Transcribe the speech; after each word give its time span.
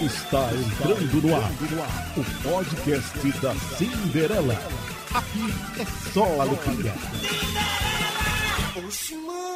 Está 0.00 0.48
entrando 0.54 1.26
no 1.26 1.34
ar 1.34 1.50
o 2.16 2.24
podcast 2.48 3.32
da 3.40 3.52
Cinderela. 3.76 4.54
Aqui 5.12 5.52
é 5.80 6.12
só 6.12 6.40
alegria. 6.40 6.94
Oxi, 8.76 9.16
mano. 9.16 9.48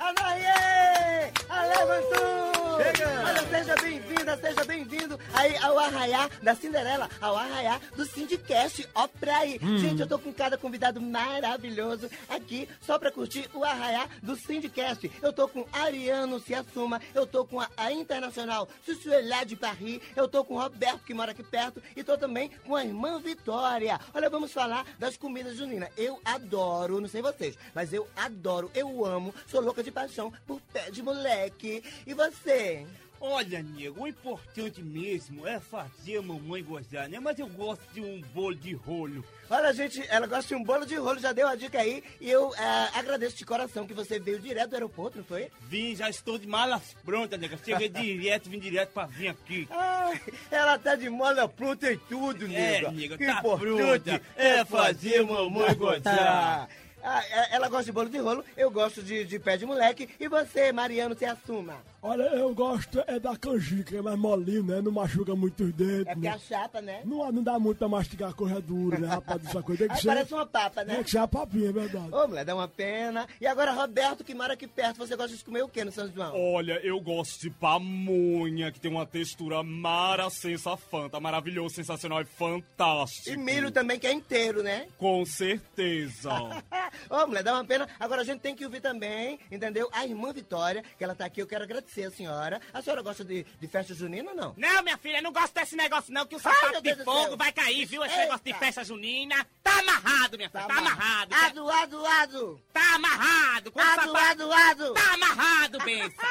Anaie! 0.00 1.32
Alevantou! 1.48 2.57
Olha, 3.00 3.46
seja 3.48 3.76
bem-vinda, 3.76 4.36
seja 4.38 4.64
bem-vindo 4.64 5.20
aí 5.32 5.56
ao 5.58 5.78
arraiá 5.78 6.28
da 6.42 6.52
Cinderela, 6.56 7.08
ao 7.20 7.36
arraiá 7.36 7.80
do 7.96 8.04
Sindicast. 8.04 8.88
Ó 8.92 9.06
pra 9.06 9.38
aí. 9.38 9.60
Gente, 9.78 10.00
eu 10.00 10.06
tô 10.08 10.18
com 10.18 10.32
cada 10.32 10.58
convidado 10.58 11.00
maravilhoso 11.00 12.10
aqui 12.28 12.68
só 12.80 12.98
pra 12.98 13.12
curtir 13.12 13.48
o 13.54 13.62
arraiá 13.62 14.08
do 14.20 14.34
Sindicast. 14.34 15.08
Eu 15.22 15.32
tô 15.32 15.46
com 15.46 15.64
Ariano 15.72 16.40
Se 16.40 16.54
Assuma, 16.54 17.00
eu 17.14 17.24
tô 17.24 17.44
com 17.44 17.60
a, 17.60 17.70
a 17.76 17.92
Internacional 17.92 18.68
Sussuelá 18.84 19.44
de 19.44 19.54
Paris, 19.54 20.00
eu 20.16 20.26
tô 20.26 20.44
com 20.44 20.54
o 20.54 20.60
Roberto, 20.60 21.04
que 21.04 21.14
mora 21.14 21.30
aqui 21.30 21.44
perto, 21.44 21.80
e 21.94 22.02
tô 22.02 22.18
também 22.18 22.50
com 22.66 22.74
a 22.74 22.84
irmã 22.84 23.20
Vitória. 23.20 24.00
Olha, 24.12 24.28
vamos 24.28 24.52
falar 24.52 24.84
das 24.98 25.16
comidas 25.16 25.56
juninas. 25.56 25.90
Eu 25.96 26.20
adoro, 26.24 27.00
não 27.00 27.08
sei 27.08 27.22
vocês, 27.22 27.56
mas 27.72 27.92
eu 27.92 28.08
adoro, 28.16 28.72
eu 28.74 29.04
amo, 29.06 29.32
sou 29.46 29.60
louca 29.60 29.84
de 29.84 29.92
paixão 29.92 30.32
por 30.48 30.60
pé 30.72 30.90
de 30.90 31.00
moleque. 31.00 31.84
E 32.04 32.12
você? 32.12 32.87
Olha, 33.20 33.62
nego, 33.62 34.02
o 34.02 34.06
importante 34.08 34.80
mesmo 34.82 35.46
é 35.46 35.58
fazer 35.58 36.18
a 36.18 36.22
mamãe 36.22 36.62
gozar, 36.62 37.08
né? 37.08 37.18
Mas 37.18 37.38
eu 37.38 37.48
gosto 37.48 37.82
de 37.92 38.00
um 38.00 38.20
bolo 38.32 38.54
de 38.54 38.74
rolo. 38.74 39.24
Olha, 39.50 39.72
gente, 39.72 40.04
ela 40.08 40.26
gosta 40.26 40.54
de 40.54 40.60
um 40.60 40.62
bolo 40.62 40.86
de 40.86 40.94
rolo, 40.96 41.18
já 41.18 41.32
deu 41.32 41.48
a 41.48 41.54
dica 41.56 41.80
aí. 41.80 42.04
E 42.20 42.30
eu 42.30 42.54
eh, 42.54 42.88
agradeço 42.94 43.36
de 43.36 43.44
coração 43.44 43.86
que 43.86 43.94
você 43.94 44.20
veio 44.20 44.38
direto 44.38 44.70
do 44.70 44.74
aeroporto, 44.74 45.18
não 45.18 45.24
foi? 45.24 45.50
Vim, 45.62 45.96
já 45.96 46.08
estou 46.08 46.38
de 46.38 46.46
malas 46.46 46.94
prontas, 47.04 47.40
nega. 47.40 47.58
Cheguei 47.64 47.88
direto, 47.88 48.48
vim 48.48 48.58
direto 48.60 48.90
pra 48.92 49.06
vir 49.06 49.28
aqui. 49.28 49.66
Ai, 49.70 50.20
ela 50.50 50.78
tá 50.78 50.94
de 50.94 51.08
mola 51.10 51.48
pronta 51.48 51.90
e 51.90 51.96
tudo, 51.96 52.44
É, 52.44 52.48
nega. 52.48 52.90
nega, 52.92 53.18
Que 53.18 53.26
tá 53.26 53.38
importante 53.40 53.76
pronta. 53.76 54.22
É 54.36 54.64
fazer 54.64 55.22
mamãe 55.24 55.74
gozar. 55.74 56.68
Ah, 57.02 57.22
é- 57.24 57.56
ela 57.56 57.68
gosta 57.68 57.84
de 57.84 57.92
bolo 57.92 58.08
de 58.08 58.18
rolo, 58.18 58.44
eu 58.56 58.70
gosto 58.70 59.02
de, 59.02 59.24
de 59.24 59.38
pé 59.38 59.56
de 59.56 59.64
moleque. 59.66 60.08
E 60.18 60.28
você, 60.28 60.72
Mariano, 60.72 61.16
se 61.16 61.24
assuma? 61.24 61.76
Olha, 62.00 62.22
eu 62.22 62.54
gosto 62.54 63.02
é 63.08 63.18
da 63.18 63.36
canjica, 63.36 63.96
é 63.96 64.00
mais 64.00 64.16
molinho, 64.18 64.62
né? 64.62 64.80
Não 64.80 64.92
machuca 64.92 65.34
muito 65.34 65.64
os 65.64 65.72
dedos. 65.72 66.06
É 66.06 66.14
porque 66.14 66.28
é 66.28 66.30
né? 66.30 66.36
a 66.36 66.38
chapa, 66.38 66.80
né? 66.80 67.00
Não, 67.04 67.32
não 67.32 67.42
dá 67.42 67.58
muito 67.58 67.78
pra 67.78 67.88
mastigar 67.88 68.32
coisa 68.34 68.60
dura, 68.60 68.98
né, 68.98 69.08
rapaz? 69.08 69.44
Essa 69.44 69.62
coisa 69.62 69.80
tem 69.80 69.88
que 69.88 69.94
Aí 69.94 70.00
ser. 70.00 70.08
parece 70.08 70.32
uma 70.32 70.46
papa, 70.46 70.84
né? 70.84 70.94
Tem 70.94 71.04
que 71.04 71.10
ser 71.10 71.18
a 71.18 71.26
papinha, 71.26 71.70
é 71.70 71.72
verdade. 71.72 72.14
Ô, 72.14 72.28
mulher, 72.28 72.44
dá 72.44 72.54
uma 72.54 72.68
pena. 72.68 73.26
E 73.40 73.46
agora, 73.46 73.72
Roberto, 73.72 74.22
que 74.22 74.32
mora 74.32 74.54
aqui 74.54 74.68
perto, 74.68 74.98
você 74.98 75.16
gosta 75.16 75.36
de 75.36 75.44
comer 75.44 75.62
o 75.64 75.68
que 75.68 75.84
no 75.84 75.90
São 75.90 76.08
João? 76.08 76.32
Olha, 76.34 76.80
eu 76.84 77.00
gosto 77.00 77.40
de 77.40 77.50
pamonha, 77.50 78.70
que 78.70 78.78
tem 78.78 78.90
uma 78.90 79.04
textura 79.06 79.62
mara, 79.64 80.30
sensa, 80.30 80.76
fanta, 80.76 81.18
maravilhoso, 81.18 81.74
sensacional 81.74 82.20
e 82.20 82.24
fantástico. 82.24 83.28
E 83.28 83.36
milho 83.36 83.72
também, 83.72 83.98
que 83.98 84.06
é 84.06 84.12
inteiro, 84.12 84.62
né? 84.62 84.86
Com 84.98 85.24
certeza. 85.26 86.30
Ô, 87.10 87.26
mulher, 87.26 87.42
dá 87.42 87.54
uma 87.54 87.64
pena. 87.64 87.88
Agora 87.98 88.22
a 88.22 88.24
gente 88.24 88.40
tem 88.40 88.54
que 88.54 88.64
ouvir 88.64 88.80
também, 88.80 89.38
entendeu? 89.50 89.88
A 89.92 90.04
irmã 90.04 90.32
Vitória, 90.32 90.82
que 90.96 91.02
ela 91.04 91.14
tá 91.14 91.24
aqui, 91.24 91.40
eu 91.40 91.46
quero 91.46 91.64
agradecer 91.64 92.04
a 92.04 92.10
senhora. 92.10 92.60
A 92.72 92.82
senhora 92.82 93.02
gosta 93.02 93.24
de, 93.24 93.44
de 93.44 93.68
festa 93.68 93.94
junina 93.94 94.30
ou 94.30 94.36
não? 94.36 94.54
Não, 94.56 94.82
minha 94.82 94.98
filha, 94.98 95.18
eu 95.18 95.22
não 95.22 95.32
gosto 95.32 95.54
desse 95.54 95.76
negócio 95.76 96.12
não, 96.12 96.26
que 96.26 96.34
o 96.36 96.40
Ai, 96.44 96.54
sapato 96.54 96.82
meu 96.82 96.96
de 96.96 97.04
fogo 97.04 97.36
vai 97.36 97.52
cair, 97.52 97.84
viu? 97.86 98.04
Esse 98.04 98.16
negócio 98.16 98.44
de 98.44 98.50
Eita. 98.50 98.58
festa 98.58 98.84
junina. 98.84 99.46
Tá 99.62 99.78
amarrado, 99.80 100.36
minha 100.36 100.50
filha, 100.50 100.64
tá, 100.66 100.78
amarrado. 100.78 101.34
Ado, 101.34 101.70
ado, 101.70 102.06
ado. 102.06 102.60
Tá 102.72 102.94
amarrado. 102.94 103.72
Com 103.72 103.78
o 103.78 103.82
Ado, 103.82 103.94
sapato... 104.02 104.16
ado, 104.16 104.52
ado. 104.52 104.94
Tá 104.94 105.14
amarrado, 105.14 105.78
benção. 105.84 106.28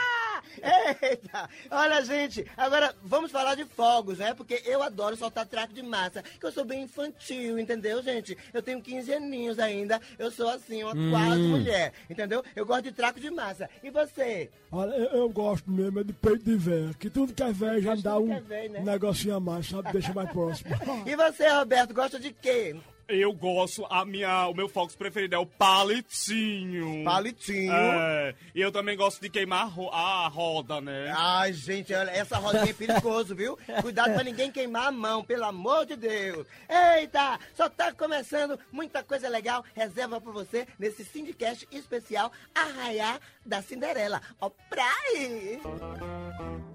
Eita! 1.02 1.50
Olha, 1.70 2.04
gente, 2.04 2.46
agora 2.56 2.96
vamos 3.04 3.32
falar 3.32 3.56
de 3.56 3.66
fogos, 3.66 4.18
né? 4.18 4.34
Porque 4.34 4.62
eu 4.66 4.82
adoro 4.82 5.16
soltar 5.16 5.46
traco 5.46 5.74
de 5.74 5.84
massa, 5.84 6.24
que 6.24 6.46
eu 6.46 6.52
sou 6.52 6.66
bem 6.66 6.84
infantil, 6.84 7.60
entendeu, 7.60 8.02
gente? 8.02 8.38
Eu 8.54 8.62
tenho 8.62 8.82
15 8.82 9.14
aninhos 9.14 9.60
ainda, 9.60 10.02
eu 10.18 10.32
sou 10.32 10.47
assim, 10.50 10.84
uma 10.84 10.94
quase 11.12 11.42
mulher, 11.42 11.94
entendeu? 12.10 12.44
Eu 12.56 12.66
gosto 12.66 12.84
de 12.84 12.92
traco 12.92 13.20
de 13.20 13.30
massa. 13.30 13.70
E 13.84 13.90
você? 13.90 14.50
Olha, 14.72 14.94
eu, 14.96 15.22
eu 15.22 15.30
gosto 15.30 15.70
mesmo 15.70 16.00
é 16.00 16.04
de 16.04 16.14
peito 16.14 16.44
de 16.44 16.56
véia, 16.56 16.92
que 17.00 17.10
tudo 17.10 17.34
que 17.34 17.44
é 17.44 17.52
véia 17.52 17.82
já 17.82 17.96
dá 17.96 18.16
tudo 18.16 18.26
um 18.26 18.34
é 18.34 18.42
véia, 18.42 18.70
né? 18.70 18.80
negocinho 18.82 19.36
a 19.36 19.40
mais, 19.40 19.68
sabe? 19.68 19.92
Deixa 19.92 20.14
mais 20.14 20.30
próximo. 20.32 20.70
E 21.06 21.16
você, 21.16 21.48
Roberto, 21.48 21.94
gosta 21.94 22.20
de 22.20 22.32
quê? 22.34 22.76
Eu 23.10 23.32
gosto, 23.32 23.86
a 23.90 24.04
minha, 24.04 24.48
o 24.48 24.54
meu 24.54 24.68
fox 24.68 24.94
preferido 24.96 25.34
é 25.34 25.38
o 25.38 25.46
palitinho. 25.46 27.06
Palitinho. 27.06 27.72
É, 27.74 28.36
e 28.54 28.60
eu 28.62 28.70
também 28.72 28.98
gosto 28.98 29.22
de 29.22 29.30
queimar 29.30 29.62
a 29.62 29.66
ro- 29.66 29.90
a 29.94 30.28
roda, 30.28 30.82
né? 30.82 31.14
Ai, 31.18 31.54
gente, 31.54 31.94
olha, 31.94 32.12
essa 32.12 32.38
rodinha 32.38 32.70
é 32.70 32.74
perigoso, 32.74 33.34
viu? 33.34 33.58
Cuidado 33.82 34.14
pra 34.14 34.24
ninguém 34.24 34.52
queimar 34.52 34.88
a 34.88 34.92
mão, 34.92 35.24
pelo 35.24 35.46
amor 35.46 35.86
de 35.86 35.96
Deus. 35.96 36.46
Eita, 36.70 37.40
só 37.56 37.70
tá 37.70 37.94
começando 37.94 38.60
muita 38.74 39.02
coisa 39.02 39.30
legal. 39.30 39.64
Reserva 39.74 40.20
pra 40.20 40.32
você 40.34 40.68
nesse 40.78 41.06
Sindicast 41.06 41.66
especial 41.72 42.30
Arraiá 42.54 43.20
da 43.46 43.62
Cinderela. 43.62 44.22
Ó, 44.42 44.50
pra 44.70 44.86
aí! 45.14 45.60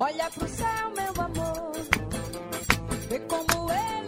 Olha 0.01 0.31
pro 0.31 0.49
céu, 0.49 0.91
meu 0.97 1.25
amor. 1.25 1.73
Vê 3.09 3.19
como 3.21 3.71
ele 3.71 4.02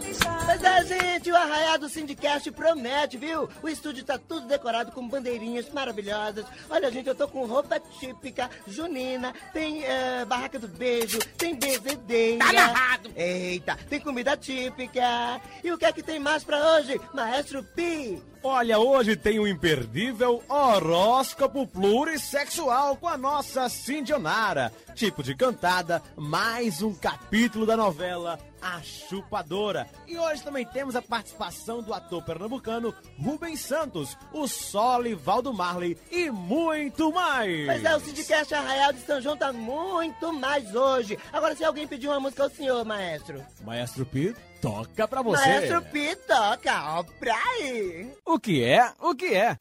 Pois 0.45 0.63
é, 0.63 0.85
gente, 0.85 1.31
o 1.31 1.35
Arraiá 1.35 1.75
do 1.75 1.89
Sindicast 1.89 2.51
promete, 2.51 3.17
viu? 3.17 3.49
O 3.63 3.67
estúdio 3.67 4.03
tá 4.03 4.19
tudo 4.19 4.47
decorado 4.47 4.91
com 4.91 5.07
bandeirinhas 5.07 5.67
maravilhosas. 5.69 6.45
Olha, 6.69 6.91
gente, 6.91 7.09
eu 7.09 7.15
tô 7.15 7.27
com 7.27 7.45
roupa 7.45 7.79
típica, 7.99 8.47
junina, 8.67 9.33
tem 9.51 9.83
eh, 9.83 10.23
barraca 10.25 10.59
do 10.59 10.67
beijo, 10.67 11.17
tem 11.35 11.55
bezedeira. 11.55 12.45
Tá 12.45 12.49
amarrado. 12.51 13.11
Eita, 13.15 13.75
tem 13.89 13.99
comida 13.99 14.37
típica. 14.37 15.41
E 15.63 15.71
o 15.71 15.77
que 15.79 15.85
é 15.85 15.91
que 15.91 16.03
tem 16.03 16.19
mais 16.19 16.43
pra 16.43 16.75
hoje, 16.75 17.01
Maestro 17.11 17.63
Pi? 17.63 18.21
Olha, 18.47 18.77
hoje 18.77 19.15
tem 19.15 19.39
um 19.39 19.47
imperdível 19.47 20.43
horóscopo 20.47 21.65
plurissexual 21.65 22.95
com 22.95 23.07
a 23.07 23.17
nossa 23.17 23.67
Cindionara. 23.67 24.71
Tipo 24.93 25.23
de 25.23 25.33
cantada, 25.35 25.99
mais 26.15 26.83
um 26.83 26.93
capítulo 26.93 27.65
da 27.65 27.75
novela 27.75 28.39
A 28.61 28.83
Chupadora. 28.83 29.89
E 30.07 30.19
hoje 30.19 30.43
também 30.43 30.63
temos 30.63 30.95
a 30.95 31.01
participação 31.01 31.81
do 31.81 31.91
ator 31.91 32.23
pernambucano 32.23 32.93
Rubens 33.19 33.61
Santos, 33.61 34.15
o 34.31 34.47
Solivaldo 34.47 35.51
Marley 35.51 35.97
e 36.11 36.29
muito 36.29 37.11
mais. 37.11 37.65
Pois 37.65 37.83
é, 37.83 37.95
o 37.95 37.99
Sindicast 37.99 38.53
Arraial 38.53 38.93
de 38.93 38.99
São 39.01 39.19
João 39.19 39.35
tá 39.35 39.51
muito 39.51 40.31
mais 40.31 40.75
hoje. 40.75 41.17
Agora, 41.33 41.55
se 41.55 41.63
alguém 41.65 41.87
pedir 41.87 42.07
uma 42.09 42.19
música 42.19 42.43
ao 42.43 42.49
senhor, 42.51 42.85
Maestro. 42.85 43.43
Maestro 43.65 44.05
Pi, 44.05 44.35
toca 44.65 45.07
pra 45.07 45.21
você. 45.21 45.47
Maestro 45.47 45.81
Pi 45.83 46.15
toca, 46.27 46.97
ó, 46.97 47.03
pra 47.03 47.35
aí. 47.35 48.11
O 48.25 48.39
que 48.39 48.63
é? 48.63 48.91
O 48.99 49.13
que 49.13 49.35
é? 49.35 49.55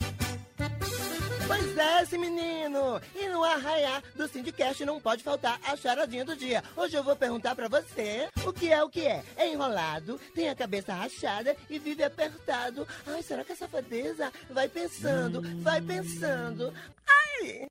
Pois 1.46 1.76
é, 1.76 2.02
esse 2.02 2.16
menino! 2.16 2.98
E 3.14 3.28
no 3.28 3.44
arraiá 3.44 4.02
do 4.16 4.26
Sindicast 4.26 4.82
não 4.86 4.98
pode 4.98 5.22
faltar 5.22 5.60
a 5.62 5.76
charadinha 5.76 6.24
do 6.24 6.34
dia. 6.34 6.64
Hoje 6.74 6.96
eu 6.96 7.04
vou 7.04 7.14
perguntar 7.14 7.54
pra 7.54 7.68
você 7.68 8.30
o 8.46 8.52
que 8.52 8.72
é 8.72 8.82
o 8.82 8.88
que 8.88 9.06
é. 9.06 9.22
É 9.36 9.52
enrolado, 9.52 10.18
tem 10.34 10.48
a 10.48 10.54
cabeça 10.54 10.94
rachada 10.94 11.54
e 11.68 11.78
vive 11.78 12.02
apertado. 12.02 12.88
Ai, 13.06 13.22
será 13.22 13.44
que 13.44 13.52
é 13.52 13.56
safadeza? 13.56 14.32
Vai 14.48 14.68
pensando, 14.68 15.42
vai 15.62 15.82
pensando. 15.82 16.72
Ai! 17.06 17.66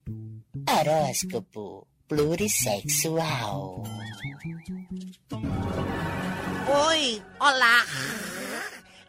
Horóscopo 0.69 1.87
plurissexual. 2.13 3.81
Oi, 6.67 7.21
olá! 7.39 7.85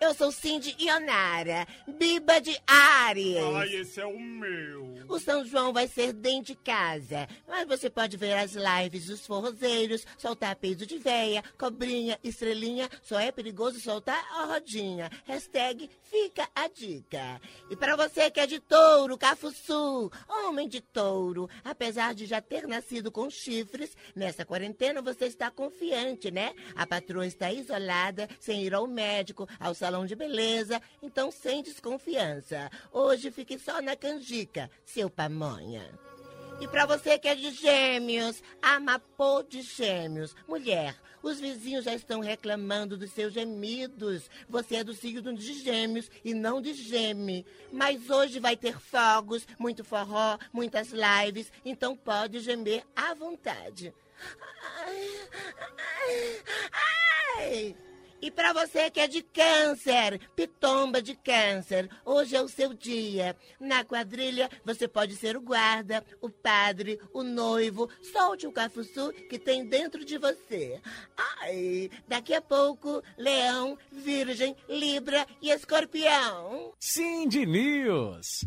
Eu 0.04 0.12
sou 0.12 0.30
Cindy 0.30 0.76
Ionara, 0.78 1.66
Biba 1.88 2.38
de 2.38 2.54
Ares. 2.66 3.38
Ai, 3.38 3.74
esse 3.76 3.98
é 3.98 4.04
o 4.04 4.20
meu. 4.20 4.84
O 5.08 5.18
São 5.18 5.46
João 5.46 5.72
vai 5.72 5.88
ser 5.88 6.12
dentro 6.12 6.52
de 6.52 6.54
casa, 6.56 7.26
mas 7.48 7.66
você 7.66 7.88
pode 7.88 8.14
ver 8.18 8.34
as 8.34 8.52
lives 8.52 9.06
dos 9.06 9.26
forrozeiros, 9.26 10.06
soltar 10.18 10.56
peido 10.56 10.84
de 10.84 10.98
véia, 10.98 11.42
cobrinha, 11.58 12.18
estrelinha, 12.22 12.90
só 13.02 13.18
é 13.18 13.32
perigoso 13.32 13.80
soltar 13.80 14.22
a 14.32 14.44
rodinha. 14.44 15.10
Hashtag 15.24 15.88
fica 16.02 16.46
a 16.54 16.68
dica. 16.68 17.40
E 17.70 17.76
para 17.76 17.96
você 17.96 18.30
que 18.30 18.40
é 18.40 18.46
de 18.46 18.60
touro, 18.60 19.16
cafuçu, 19.16 20.12
homem 20.28 20.68
de 20.68 20.82
touro, 20.82 21.48
apesar 21.64 22.14
de 22.14 22.26
já 22.26 22.42
ter 22.42 22.66
nascido 22.66 23.10
com 23.10 23.30
chifres, 23.30 23.96
nessa 24.14 24.44
quarentena 24.44 25.00
você 25.00 25.24
está 25.24 25.50
confiante, 25.50 26.30
né? 26.30 26.52
A 26.76 26.86
patroa 26.86 27.26
está 27.26 27.50
isolada, 27.50 28.28
sem 28.38 28.64
ir 28.64 28.74
ao 28.74 28.86
médico, 28.86 29.48
ao 29.58 29.74
salão 29.74 29.93
de 30.02 30.16
beleza, 30.16 30.80
então 31.02 31.30
sem 31.30 31.62
desconfiança. 31.62 32.70
Hoje 32.90 33.30
fique 33.30 33.58
só 33.58 33.82
na 33.82 33.94
canjica, 33.94 34.70
seu 34.86 35.10
pamonha. 35.10 35.92
E 36.60 36.68
pra 36.68 36.86
você 36.86 37.18
que 37.18 37.28
é 37.28 37.34
de 37.34 37.50
gêmeos, 37.50 38.42
amapô 38.62 39.42
de 39.42 39.60
gêmeos. 39.60 40.34
Mulher, 40.48 40.96
os 41.22 41.40
vizinhos 41.40 41.84
já 41.84 41.94
estão 41.94 42.20
reclamando 42.20 42.96
dos 42.96 43.10
seus 43.10 43.32
gemidos. 43.32 44.30
Você 44.48 44.76
é 44.76 44.84
do 44.84 44.94
signo 44.94 45.34
de 45.34 45.52
gêmeos 45.54 46.10
e 46.24 46.32
não 46.32 46.60
de 46.60 46.72
geme. 46.72 47.44
Mas 47.72 48.08
hoje 48.08 48.38
vai 48.38 48.56
ter 48.56 48.78
fogos, 48.78 49.46
muito 49.58 49.82
forró, 49.82 50.38
muitas 50.52 50.90
lives, 50.92 51.50
então 51.64 51.96
pode 51.96 52.40
gemer 52.40 52.84
à 52.94 53.14
vontade. 53.14 53.92
Ai. 54.76 55.28
E 58.24 58.30
para 58.30 58.54
você 58.54 58.90
que 58.90 59.00
é 59.00 59.06
de 59.06 59.20
câncer, 59.20 60.18
pitomba 60.34 61.02
de 61.02 61.14
câncer, 61.14 61.90
hoje 62.06 62.34
é 62.34 62.40
o 62.40 62.48
seu 62.48 62.72
dia. 62.72 63.36
Na 63.60 63.84
quadrilha, 63.84 64.48
você 64.64 64.88
pode 64.88 65.14
ser 65.14 65.36
o 65.36 65.42
guarda, 65.42 66.02
o 66.22 66.30
padre, 66.30 66.98
o 67.12 67.22
noivo. 67.22 67.86
Solte 68.00 68.46
o 68.46 68.52
cafuçu 68.52 69.12
que 69.28 69.38
tem 69.38 69.66
dentro 69.66 70.06
de 70.06 70.16
você. 70.16 70.80
Ai, 71.42 71.90
daqui 72.08 72.32
a 72.32 72.40
pouco, 72.40 73.02
leão, 73.18 73.76
virgem, 73.92 74.56
libra 74.70 75.26
e 75.42 75.50
escorpião. 75.50 76.72
Cindy 76.80 77.44
News. 77.44 78.46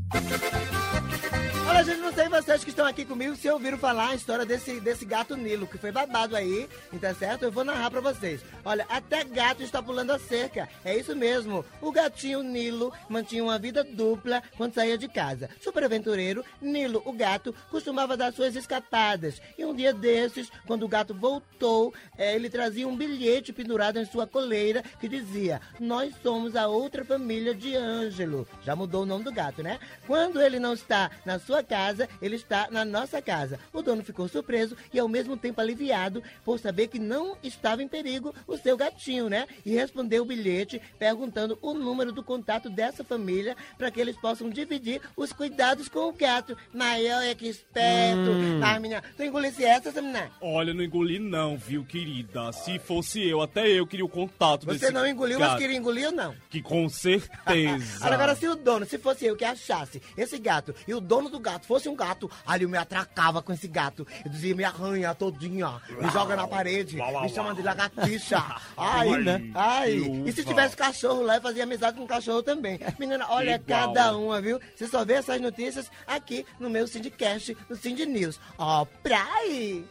Olha, 1.70 1.84
gente, 1.84 2.00
não 2.00 2.14
sei 2.14 2.30
vocês 2.30 2.64
que 2.64 2.70
estão 2.70 2.86
aqui 2.86 3.04
comigo 3.04 3.36
se 3.36 3.50
ouviram 3.50 3.78
falar 3.78 4.10
a 4.10 4.16
história 4.16 4.46
desse, 4.46 4.80
desse 4.80 5.04
gato 5.04 5.36
Nilo, 5.36 5.68
que 5.68 5.78
foi 5.78 5.92
babado 5.92 6.36
aí, 6.36 6.68
tá 7.00 7.14
certo? 7.14 7.44
Eu 7.44 7.52
vou 7.52 7.66
narrar 7.66 7.92
pra 7.92 8.00
vocês. 8.00 8.42
Olha, 8.64 8.86
até 8.90 9.24
gato 9.26 9.62
está 9.62 9.84
pulando 9.84 10.12
a 10.12 10.18
cerca. 10.18 10.70
É 10.86 10.96
isso 10.96 11.14
mesmo. 11.14 11.66
O 11.82 11.92
gatinho 11.92 12.42
Nilo 12.42 12.94
mantinha 13.10 13.44
uma 13.44 13.60
vida 13.60 13.84
dupla 13.84 14.42
quando 14.56 14.74
saía 14.74 14.98
de 14.98 15.10
casa. 15.10 15.50
Super 15.62 15.84
aventureiro, 15.84 16.44
Nilo, 16.62 17.02
o 17.06 17.12
gato, 17.12 17.54
costumava 17.70 18.16
dar 18.16 18.32
suas 18.32 18.56
escapadas. 18.56 19.42
E 19.58 19.66
um 19.66 19.76
dia 19.76 19.94
desses, 19.94 20.50
quando 20.66 20.84
o 20.84 20.88
gato 20.88 21.14
voltou, 21.14 21.94
eh, 22.18 22.34
ele 22.34 22.50
trazia 22.50 22.88
um 22.88 22.96
bilhete 22.96 23.52
pendurado 23.52 24.00
em 24.00 24.06
sua 24.06 24.26
coleira 24.26 24.84
que 25.02 25.10
dizia: 25.10 25.62
Nós 25.80 26.16
somos 26.24 26.56
a 26.56 26.68
outra 26.68 27.04
família 27.04 27.54
de 27.54 27.76
Ângelo. 27.76 28.48
Já 28.64 28.74
mudou 28.74 29.04
o 29.04 29.06
nome 29.06 29.26
do 29.26 29.34
gato, 29.34 29.62
né? 29.62 29.80
Quando 30.08 30.42
ele 30.42 30.60
não 30.60 30.74
está 30.74 31.12
na 31.26 31.40
sua 31.40 31.64
casa, 31.64 32.08
ele 32.22 32.36
está 32.36 32.68
na 32.72 32.84
nossa 32.84 33.22
casa. 33.22 33.60
O 33.74 33.82
dono 33.82 34.04
ficou 34.04 34.28
surpreso 34.28 34.76
e 34.94 35.00
ao 35.00 35.08
mesmo 35.08 35.38
tempo 35.38 35.62
aliviado 35.62 36.24
por 36.44 36.60
saber 36.60 36.88
que 36.88 37.00
não 37.00 37.38
estava 37.44 37.84
em 37.84 37.88
perigo 37.88 38.34
o 38.46 38.58
seu 38.58 38.78
gatinho, 38.78 39.30
né? 39.30 39.48
E 39.66 39.74
respondeu 39.74 40.24
o 40.24 40.26
bilhete 40.26 40.82
perguntando 41.00 41.58
o 41.62 41.74
número 41.74 42.12
do 42.12 42.24
contato 42.24 42.70
dessa 42.70 43.04
família 43.04 43.56
para 43.78 43.92
que 43.92 44.00
eles 44.00 44.16
possam 44.18 44.50
dividir 44.50 45.02
os 45.16 45.32
cuidados 45.32 45.88
com 45.88 46.10
o 46.10 46.14
gato. 46.14 46.58
Maior 46.74 47.24
é 47.24 47.34
que 47.36 47.48
esperto. 47.48 48.32
Hum. 48.32 48.62
Ah, 48.64 48.80
menina, 48.80 49.04
tu 49.16 49.24
engolisse 49.24 49.64
essa, 49.64 50.02
menina? 50.02 50.32
Olha, 50.42 50.74
não 50.74 50.84
engoli 50.84 51.20
não, 51.20 51.58
viu, 51.58 51.84
querida? 51.84 52.52
Se 52.52 52.80
fosse 52.80 53.28
eu, 53.28 53.42
até 53.42 53.68
eu 53.68 53.86
queria 53.86 54.06
o 54.06 54.10
contato 54.10 54.66
desse 54.66 54.80
Você 54.80 54.92
não 54.92 55.06
engoliu, 55.08 55.40
gato. 55.40 55.52
mas 55.52 55.60
queria 55.60 55.78
engolir 55.78 56.08
ou 56.08 56.12
não? 56.12 56.36
Que 56.50 56.62
com 56.62 56.88
certeza. 56.90 58.06
Agora 58.06 58.36
se 58.36 58.48
o 58.48 58.56
dono, 58.56 58.86
se 58.86 58.98
fosse 58.98 59.26
eu 59.26 59.36
que 59.36 59.46
achasse 59.46 60.02
esse 60.18 60.38
gato 60.38 60.74
e 60.88 60.94
o 60.94 61.00
dono 61.08 61.30
do 61.30 61.40
gato 61.40 61.66
fosse 61.66 61.90
um 61.90 61.96
gato, 61.96 62.30
ali 62.46 62.64
eu 62.64 62.70
me 62.70 62.78
atracava 62.78 63.42
com 63.42 63.54
esse 63.54 63.68
gato. 63.68 64.06
Eu 64.24 64.30
dizia, 64.30 64.54
me 64.54 64.64
arranha 64.64 65.16
todinha, 65.16 65.82
me 65.90 66.10
joga 66.12 66.36
na 66.36 66.48
parede, 66.48 66.98
me 66.98 67.30
chama 67.30 67.56
de 67.56 67.62
lagartixa. 67.62 68.38
Ai, 68.78 69.10
Ai, 69.10 69.22
né? 69.24 69.52
Ai. 69.56 69.94
E 70.26 70.32
se 70.32 70.44
tivesse 70.44 70.76
cachorro 70.76 71.22
lá, 71.22 71.38
eu 71.38 71.42
fazia 71.42 71.64
amizade 71.64 71.98
com 71.98 72.04
o 72.04 72.08
cachorro 72.08 72.44
também. 72.44 72.80
Menina, 73.00 73.26
olha 73.30 73.56
Igual. 73.56 73.94
cada 73.94 74.18
uma, 74.18 74.42
viu? 74.42 74.60
Você 74.76 74.88
só 74.88 75.04
vê 75.06 75.14
essas 75.14 75.40
notícias 75.40 75.90
aqui 76.06 76.46
no 76.60 76.70
meu 76.70 76.88
Syndicast, 76.88 77.56
no 77.70 77.76
Cindy 77.76 78.06
News. 78.06 78.40
Ó, 78.58 78.86
pra 79.02 79.24
aí! 79.36 79.86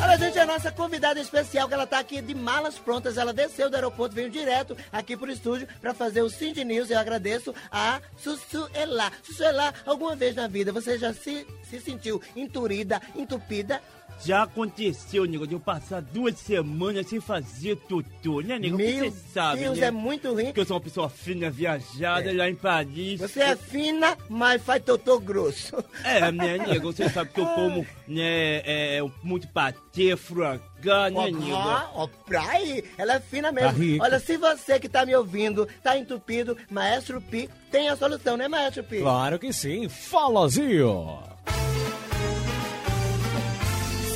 Olha, 0.00 0.16
gente, 0.16 0.38
a 0.38 0.46
nossa 0.46 0.70
convidada 0.70 1.18
especial, 1.18 1.66
que 1.66 1.74
ela 1.74 1.86
tá 1.86 1.98
aqui 1.98 2.22
de 2.22 2.32
malas 2.32 2.78
prontas. 2.78 3.18
Ela 3.18 3.32
desceu 3.32 3.68
do 3.68 3.74
aeroporto, 3.74 4.14
veio 4.14 4.30
direto 4.30 4.76
aqui 4.92 5.16
pro 5.16 5.30
estúdio 5.30 5.66
para 5.80 5.92
fazer 5.92 6.22
o 6.22 6.30
Cindy 6.30 6.64
News. 6.64 6.88
Eu 6.88 6.98
agradeço 7.00 7.52
a 7.70 8.00
Sussuelá. 8.16 9.10
Sussuelá, 9.24 9.74
alguma 9.84 10.14
vez 10.14 10.36
na 10.36 10.46
vida 10.46 10.72
você 10.72 10.96
já 10.96 11.12
se, 11.12 11.44
se 11.68 11.80
sentiu 11.80 12.22
enturida, 12.36 13.02
entupida? 13.16 13.82
Já 14.24 14.42
aconteceu, 14.42 15.24
nego, 15.24 15.46
de 15.46 15.54
eu 15.54 15.60
passar 15.60 16.02
duas 16.02 16.36
semanas 16.38 17.06
sem 17.06 17.20
fazer 17.20 17.76
tutu, 17.76 18.40
né, 18.40 18.58
nego? 18.58 18.76
Meu 18.76 19.04
Você 19.04 19.12
sabe, 19.32 19.60
Deus, 19.60 19.78
né? 19.78 19.86
é 19.86 19.90
muito 19.90 20.32
ruim. 20.32 20.52
Que 20.52 20.60
eu 20.60 20.64
sou 20.64 20.76
uma 20.76 20.82
pessoa 20.82 21.08
fina, 21.08 21.48
viajada, 21.48 22.32
lá 22.32 22.48
em 22.48 22.54
Paris. 22.54 23.20
Você 23.20 23.40
é 23.40 23.56
fina, 23.56 24.16
mas 24.28 24.60
faz 24.62 24.82
totô 24.82 25.20
grosso. 25.20 25.76
É, 26.02 26.32
né, 26.32 26.58
nego? 26.58 26.92
Você 26.92 27.08
sabe 27.08 27.30
que 27.30 27.40
eu 27.40 27.46
como, 27.46 27.86
né, 28.08 28.60
é, 28.64 29.00
muito 29.22 29.46
patê, 29.48 30.16
frangá, 30.16 31.10
né, 31.10 31.30
nego? 31.30 31.52
Ó, 31.52 31.88
ó, 31.94 32.08
pra 32.26 32.42
aí, 32.42 32.84
ela 32.98 33.14
é 33.14 33.20
fina 33.20 33.52
mesmo. 33.52 33.98
Tá. 33.98 34.04
Olha, 34.04 34.18
se 34.18 34.36
você 34.36 34.80
que 34.80 34.88
tá 34.88 35.06
me 35.06 35.14
ouvindo, 35.14 35.68
tá 35.82 35.96
entupido, 35.96 36.56
Maestro 36.70 37.20
Pi 37.20 37.48
tem 37.70 37.88
a 37.88 37.96
solução, 37.96 38.36
né, 38.36 38.48
Maestro 38.48 38.82
Pi? 38.82 39.00
Claro 39.00 39.38
que 39.38 39.52
sim. 39.52 39.88
Falazinho. 39.88 41.18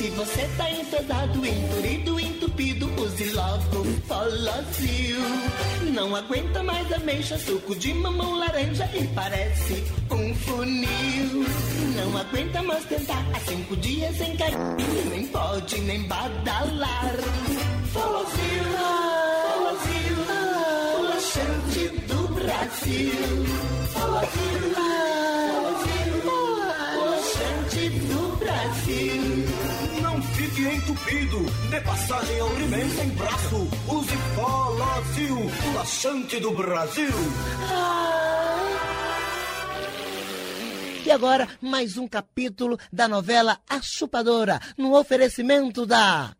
Se 0.03 0.09
você 0.09 0.45
tá 0.57 0.69
enfesado, 0.69 1.45
enturido, 1.45 2.19
entupido, 2.19 2.91
use 3.01 3.29
logo 3.29 3.85
Folozil. 4.05 5.17
Não 5.93 6.13
aguenta 6.13 6.61
mais 6.61 6.91
ameixa, 6.91 7.39
suco 7.39 7.73
de 7.73 7.93
mamão 7.93 8.37
laranja 8.37 8.83
e 8.93 9.07
parece 9.15 9.81
um 10.11 10.35
funil. 10.35 11.45
Não 11.95 12.17
aguenta 12.17 12.61
mais 12.63 12.83
tentar 12.83 13.25
há 13.33 13.39
cinco 13.49 13.77
dias 13.77 14.17
sem 14.17 14.35
cair, 14.35 14.57
nem 15.09 15.25
pode 15.27 15.79
nem 15.79 16.03
badalar. 16.03 17.15
Folozil, 17.93 18.63
o 20.97 21.01
laxante 21.03 21.87
do 22.07 22.27
Brasil. 22.33 23.45
Folozil, 23.93 25.22
fique 30.53 30.67
entupido, 30.67 31.45
dê 31.69 31.81
passagem 31.81 32.39
ao 32.39 32.49
He-Man 32.49 32.89
sem 32.89 33.09
braço. 33.09 33.67
Use 33.87 34.17
Folozil, 34.35 35.37
o 35.37 35.73
laxante 35.75 36.39
do 36.39 36.51
Brasil. 36.51 37.11
E 41.05 41.11
agora, 41.11 41.47
mais 41.59 41.97
um 41.97 42.07
capítulo 42.07 42.77
da 42.91 43.07
novela 43.07 43.59
A 43.69 43.81
Chupadora, 43.81 44.59
no 44.77 44.97
oferecimento 44.97 45.85
da. 45.85 46.33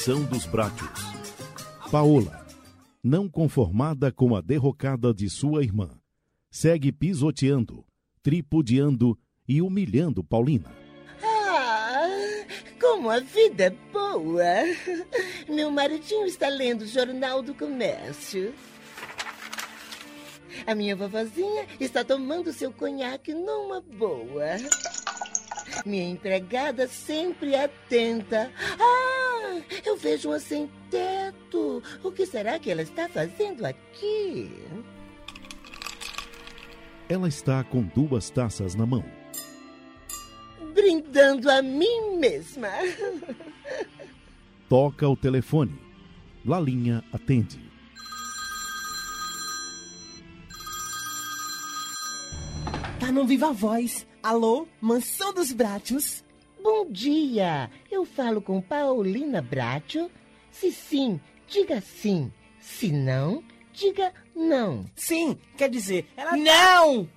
Mansão 0.00 0.24
dos 0.24 0.46
Brátios. 0.46 0.88
Paola, 1.90 2.46
não 3.04 3.28
conformada 3.28 4.10
com 4.10 4.34
a 4.34 4.40
derrocada 4.40 5.12
de 5.12 5.28
sua 5.28 5.62
irmã, 5.62 5.90
segue 6.50 6.90
pisoteando, 6.90 7.84
tripudiando 8.22 9.18
e 9.46 9.60
humilhando 9.60 10.24
Paulina. 10.24 10.72
Ah, 11.22 12.08
como 12.80 13.10
a 13.10 13.20
vida 13.20 13.64
é 13.64 13.70
boa! 13.92 14.64
Meu 15.46 15.70
maridinho 15.70 16.24
está 16.24 16.48
lendo 16.48 16.80
o 16.80 16.86
Jornal 16.86 17.42
do 17.42 17.52
Comércio. 17.52 18.54
A 20.66 20.74
minha 20.74 20.96
vovozinha 20.96 21.66
está 21.78 22.02
tomando 22.02 22.54
seu 22.54 22.72
conhaque 22.72 23.34
numa 23.34 23.82
boa. 23.82 24.56
Minha 25.84 26.08
empregada 26.08 26.88
sempre 26.88 27.54
atenta. 27.54 28.50
Ah, 28.78 29.09
eu 29.84 29.96
vejo 29.96 30.28
uma 30.28 30.38
sem 30.38 30.70
teto. 30.90 31.82
O 32.02 32.12
que 32.12 32.26
será 32.26 32.58
que 32.58 32.70
ela 32.70 32.82
está 32.82 33.08
fazendo 33.08 33.64
aqui? 33.64 34.50
Ela 37.08 37.28
está 37.28 37.64
com 37.64 37.82
duas 37.82 38.30
taças 38.30 38.74
na 38.74 38.86
mão. 38.86 39.04
Brindando 40.72 41.50
a 41.50 41.60
mim 41.60 42.18
mesma. 42.18 42.68
Toca 44.68 45.08
o 45.08 45.16
telefone. 45.16 45.76
Lalinha 46.44 47.04
atende. 47.12 47.60
Tá 53.00 53.10
no 53.10 53.26
Viva 53.26 53.52
Voz. 53.52 54.06
Alô, 54.22 54.68
Mansão 54.80 55.34
dos 55.34 55.52
Brátios. 55.52 56.22
Bom 56.62 56.86
dia, 56.90 57.70
eu 57.90 58.04
falo 58.04 58.42
com 58.42 58.60
Paulina 58.60 59.40
Bracho? 59.40 60.10
Se 60.50 60.70
sim, 60.70 61.20
diga 61.48 61.80
sim. 61.80 62.32
Se 62.60 62.92
não, 62.92 63.42
Diga 63.72 64.12
não. 64.34 64.84
Sim, 64.94 65.38
quer 65.56 65.70
dizer, 65.70 66.06
ela. 66.16 66.36
Não! 66.36 67.08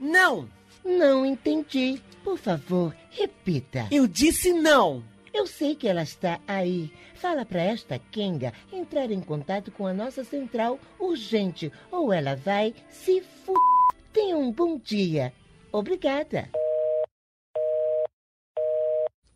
Não! 0.00 0.48
Não 0.84 1.24
entendi. 1.24 2.02
Por 2.24 2.38
favor, 2.38 2.94
repita. 3.10 3.86
Eu 3.90 4.06
disse 4.06 4.52
não! 4.52 5.04
Eu 5.32 5.46
sei 5.46 5.74
que 5.76 5.86
ela 5.86 6.02
está 6.02 6.40
aí. 6.48 6.90
Fala 7.14 7.44
para 7.44 7.62
esta 7.62 7.98
Kenga 8.10 8.52
entrar 8.72 9.10
em 9.10 9.20
contato 9.20 9.70
com 9.70 9.86
a 9.86 9.94
nossa 9.94 10.24
central 10.24 10.78
urgente 10.98 11.70
ou 11.90 12.12
ela 12.12 12.34
vai 12.34 12.74
se 12.90 13.20
fu... 13.20 13.54
Tenha 14.12 14.36
um 14.36 14.50
bom 14.50 14.78
dia. 14.78 15.32
Obrigada. 15.70 16.48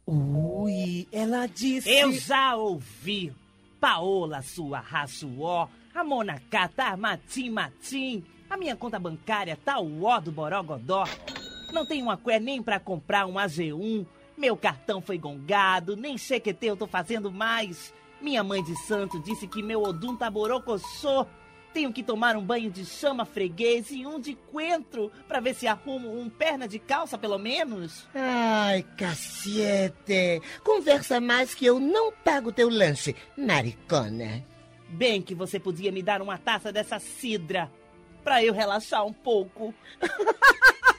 Ui, 0.07 1.07
ela 1.13 1.47
disse. 1.47 1.89
Eu 1.89 2.13
já 2.13 2.57
ouvi. 2.57 3.33
Paola, 3.81 4.43
sua 4.43 4.79
raçuó, 4.79 5.69
a 5.95 6.05
monacata, 6.05 6.97
matim, 6.97 7.51
matim. 7.51 8.25
A 8.49 8.57
minha 8.57 8.77
conta 8.77 8.99
bancária 8.99 9.59
tá 9.65 9.81
o 9.81 10.05
ó 10.05 10.21
do 10.21 10.31
borogodó. 10.31 11.05
Não 11.73 11.87
tenho 11.87 12.05
uma 12.05 12.17
cué 12.17 12.39
nem 12.39 12.63
pra 12.63 12.79
comprar 12.79 13.27
um 13.27 13.35
AG1. 13.35 14.07
Meu 14.37 14.57
cartão 14.57 15.01
foi 15.01 15.19
gongado, 15.19 15.97
nem 15.97 16.17
chequete 16.19 16.67
eu 16.67 16.77
tô 16.77 16.87
fazendo 16.87 17.31
mais. 17.31 17.93
Minha 18.21 18.45
mãe 18.45 18.63
de 18.63 18.77
santo 18.87 19.19
disse 19.21 19.49
que 19.49 19.63
meu 19.63 19.83
odum 19.83 20.17
tá 20.17 20.31
borocochô. 20.31 21.27
Tenho 21.73 21.93
que 21.93 22.03
tomar 22.03 22.37
um 22.37 22.45
banho 22.45 22.71
de 22.71 22.85
chama 22.85 23.25
freguês 23.25 23.91
e 23.91 24.07
um 24.07 24.21
de 24.21 24.35
coentro 24.51 25.11
pra 25.27 25.41
ver 25.41 25.55
se 25.55 25.67
arrumo 25.67 26.21
um 26.21 26.29
perna 26.29 26.69
de 26.69 26.79
calça, 26.79 27.17
pelo 27.17 27.39
menos. 27.39 28.07
Ai, 28.15 28.85
cacete. 28.97 30.43
Conversa 30.63 31.21
mais 31.21 31.55
que 31.55 31.65
eu 31.65 31.81
não 31.81 32.13
pago 32.13 32.53
teu 32.53 32.69
lanche, 32.69 33.17
maricona. 33.37 34.45
Bem 34.89 35.23
que 35.23 35.35
você 35.35 35.59
podia 35.59 35.91
me 35.91 36.03
dar 36.03 36.21
uma 36.21 36.37
taça 36.37 36.71
dessa 36.71 36.99
cidra 36.99 37.71
pra 38.23 38.45
eu 38.45 38.53
relaxar 38.53 39.05
um 39.07 39.13
pouco. 39.13 39.75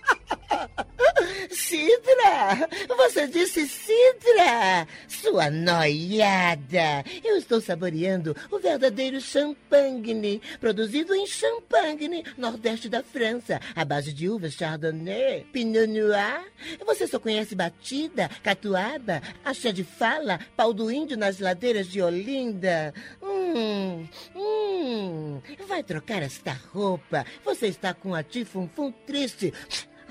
Cidra! 1.51 2.69
Você 2.98 3.27
disse 3.27 3.67
cidra! 3.67 4.88
Sua 5.07 5.50
noiada! 5.50 7.03
Eu 7.24 7.38
estou 7.38 7.62
saboreando 7.62 8.36
o 8.51 8.60
verdadeiro 8.60 9.19
champagne, 9.22 10.41
produzido 10.60 11.13
em 11.13 11.25
Champagne, 11.27 12.24
nordeste 12.38 12.89
da 12.89 13.03
França, 13.03 13.60
à 13.75 13.86
base 13.86 14.13
de 14.13 14.29
uvas 14.29 14.53
Chardonnay, 14.53 15.45
Pinot 15.51 15.88
Noir. 15.88 16.43
Você 16.86 17.07
só 17.07 17.19
conhece 17.19 17.55
batida, 17.55 18.29
catuaba, 18.41 19.22
axé 19.43 19.72
de 19.72 19.83
fala, 19.83 20.39
pau 20.55 20.74
do 20.74 20.91
índio 20.91 21.17
nas 21.17 21.39
ladeiras 21.39 21.88
de 21.88 22.01
Olinda. 22.01 22.93
Hum, 23.22 24.07
hum. 24.36 25.41
Vai 25.67 25.83
trocar 25.83 26.22
esta 26.22 26.53
roupa. 26.74 27.25
Você 27.43 27.67
está 27.67 27.93
com 27.93 28.13
a 28.13 28.24
tifunfum 28.24 28.91
triste. 29.05 29.53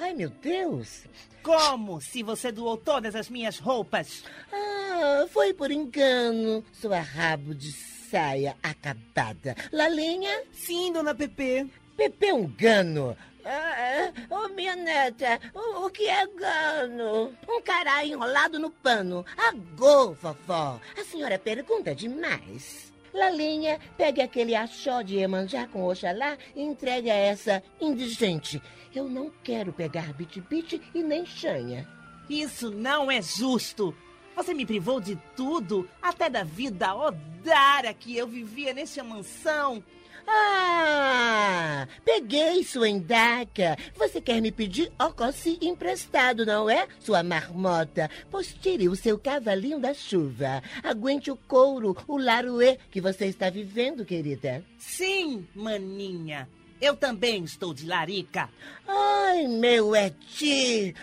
Ai, 0.02 0.14
meu 0.14 0.30
Deus! 0.30 1.04
Como 1.44 2.00
se 2.00 2.24
você 2.24 2.50
doou 2.50 2.76
todas 2.76 3.14
as 3.14 3.30
minhas 3.30 3.60
roupas? 3.60 4.24
Ah, 4.52 5.26
foi 5.28 5.54
por 5.54 5.70
engano, 5.70 6.64
sua 6.72 6.98
rabo 6.98 7.54
de 7.54 7.70
saia 7.70 8.56
acabada. 8.60 9.54
Lalinha? 9.70 10.42
Sim, 10.52 10.92
dona 10.92 11.14
Pepe. 11.14 11.70
Pepe 11.96 12.26
é 12.26 12.34
um 12.34 12.48
gano. 12.48 13.16
Ah, 13.44 14.12
oh, 14.28 14.48
minha 14.48 14.74
neta, 14.74 15.40
o, 15.54 15.86
o, 15.86 15.90
que 15.90 16.08
é 16.08 16.26
gano? 16.26 17.32
Um 17.48 17.62
caralho 17.62 18.14
enrolado 18.14 18.58
no 18.58 18.70
pano. 18.70 19.24
Agô, 19.36 20.14
vovó. 20.14 20.80
A 21.00 21.04
senhora 21.04 21.38
pergunta 21.38 21.94
demais. 21.94 22.91
Lalinha, 23.12 23.78
pegue 23.96 24.22
aquele 24.22 24.54
achó 24.54 25.02
de 25.02 25.18
Emanjá 25.18 25.66
com 25.66 25.84
Oxalá 25.84 26.38
e 26.56 26.62
entregue 26.62 27.10
a 27.10 27.14
essa 27.14 27.62
indigente. 27.80 28.62
Eu 28.94 29.08
não 29.08 29.30
quero 29.42 29.72
pegar 29.72 30.12
bit-bit 30.14 30.80
e 30.94 31.02
nem 31.02 31.24
chanha. 31.26 31.88
Isso 32.28 32.70
não 32.70 33.10
é 33.10 33.20
justo. 33.20 33.94
Você 34.34 34.54
me 34.54 34.64
privou 34.64 35.00
de 35.00 35.16
tudo, 35.36 35.88
até 36.00 36.30
da 36.30 36.42
vida 36.42 36.94
odária 36.94 37.92
que 37.92 38.16
eu 38.16 38.26
vivia 38.26 38.72
nesta 38.72 39.04
mansão. 39.04 39.82
Ah, 40.26 41.86
peguei 42.04 42.64
sua 42.64 42.88
endaca. 42.88 43.76
Você 43.96 44.20
quer 44.20 44.40
me 44.40 44.52
pedir 44.52 44.92
ocossi 44.98 45.58
emprestado, 45.60 46.46
não 46.46 46.68
é, 46.68 46.86
sua 47.00 47.22
marmota? 47.22 48.10
Pois 48.30 48.54
tire 48.54 48.88
o 48.88 48.96
seu 48.96 49.18
cavalinho 49.18 49.78
da 49.78 49.92
chuva. 49.94 50.62
Aguente 50.82 51.30
o 51.30 51.36
couro, 51.36 51.96
o 52.06 52.16
laruê 52.16 52.78
que 52.90 53.00
você 53.00 53.26
está 53.26 53.50
vivendo, 53.50 54.04
querida. 54.04 54.64
Sim, 54.78 55.46
maninha. 55.54 56.48
Eu 56.80 56.96
também 56.96 57.44
estou 57.44 57.72
de 57.72 57.86
larica. 57.86 58.48
Ai, 58.86 59.46
meu 59.46 59.94
eti. 59.94 60.94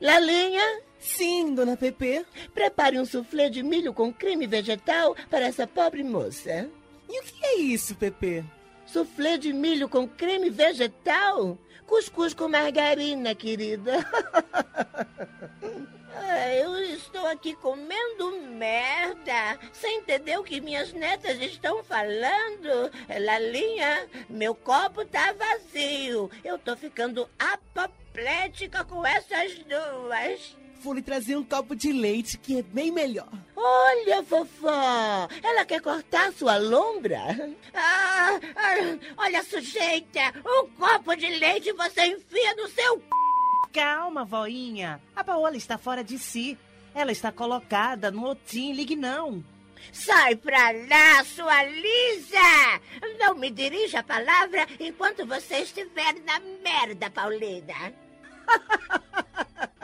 Lalinha? 0.00 0.82
Sim, 0.98 1.54
dona 1.54 1.76
Pepe. 1.76 2.24
Prepare 2.52 2.98
um 3.00 3.04
soufflé 3.04 3.48
de 3.48 3.62
milho 3.62 3.94
com 3.94 4.12
creme 4.12 4.46
vegetal 4.46 5.16
para 5.30 5.46
essa 5.46 5.66
pobre 5.66 6.04
moça. 6.04 6.68
E 7.08 7.20
o 7.20 7.22
que 7.24 7.44
é 7.44 7.56
isso, 7.58 7.94
Pepe? 7.94 8.44
Soufflé 8.92 9.38
de 9.38 9.54
milho 9.54 9.88
com 9.88 10.06
creme 10.06 10.50
vegetal? 10.50 11.58
Cuscuz 11.86 12.34
com 12.34 12.46
margarina, 12.46 13.34
querida. 13.34 14.04
Eu 16.60 16.76
estou 16.84 17.26
aqui 17.26 17.54
comendo 17.54 18.32
merda, 18.52 19.58
sem 19.72 19.98
entender 19.98 20.38
o 20.38 20.44
que 20.44 20.60
minhas 20.60 20.92
netas 20.92 21.40
estão 21.40 21.82
falando. 21.82 22.90
Lalinha, 23.08 24.08
meu 24.28 24.54
copo 24.54 25.04
tá 25.04 25.32
vazio. 25.32 26.30
Eu 26.44 26.58
tô 26.58 26.76
ficando 26.76 27.28
apoplética 27.38 28.84
com 28.84 29.04
essas 29.06 29.58
duas. 29.58 30.56
Vou 30.82 30.94
lhe 30.94 31.02
trazer 31.02 31.36
um 31.36 31.44
copo 31.44 31.76
de 31.76 31.92
leite 31.92 32.36
que 32.36 32.58
é 32.58 32.62
bem 32.62 32.90
melhor. 32.90 33.28
Olha, 33.56 34.20
vovó, 34.22 35.28
ela 35.40 35.64
quer 35.64 35.80
cortar 35.80 36.32
sua 36.32 36.56
lombra? 36.56 37.20
Ah, 37.72 38.40
ah, 38.56 38.98
olha, 39.18 39.44
sujeita, 39.44 40.20
um 40.44 40.68
copo 40.70 41.14
de 41.14 41.28
leite 41.38 41.72
você 41.72 42.06
enfia 42.06 42.54
no 42.56 42.68
seu 42.68 42.96
c... 42.96 43.31
Calma, 43.72 44.24
voinha. 44.24 45.00
A 45.16 45.24
Paola 45.24 45.56
está 45.56 45.78
fora 45.78 46.04
de 46.04 46.18
si. 46.18 46.58
Ela 46.94 47.10
está 47.10 47.32
colocada 47.32 48.10
no 48.10 48.28
otim, 48.28 48.72
ligue 48.72 48.94
não. 48.94 49.42
Sai 49.90 50.36
pra 50.36 50.70
lá, 50.70 51.24
sua 51.24 51.64
Lisa! 51.64 52.80
Não 53.18 53.34
me 53.34 53.50
dirija 53.50 54.00
a 54.00 54.02
palavra 54.02 54.66
enquanto 54.78 55.26
você 55.26 55.58
estiver 55.58 56.14
na 56.24 56.38
merda, 56.62 57.10
Paulina. 57.10 57.92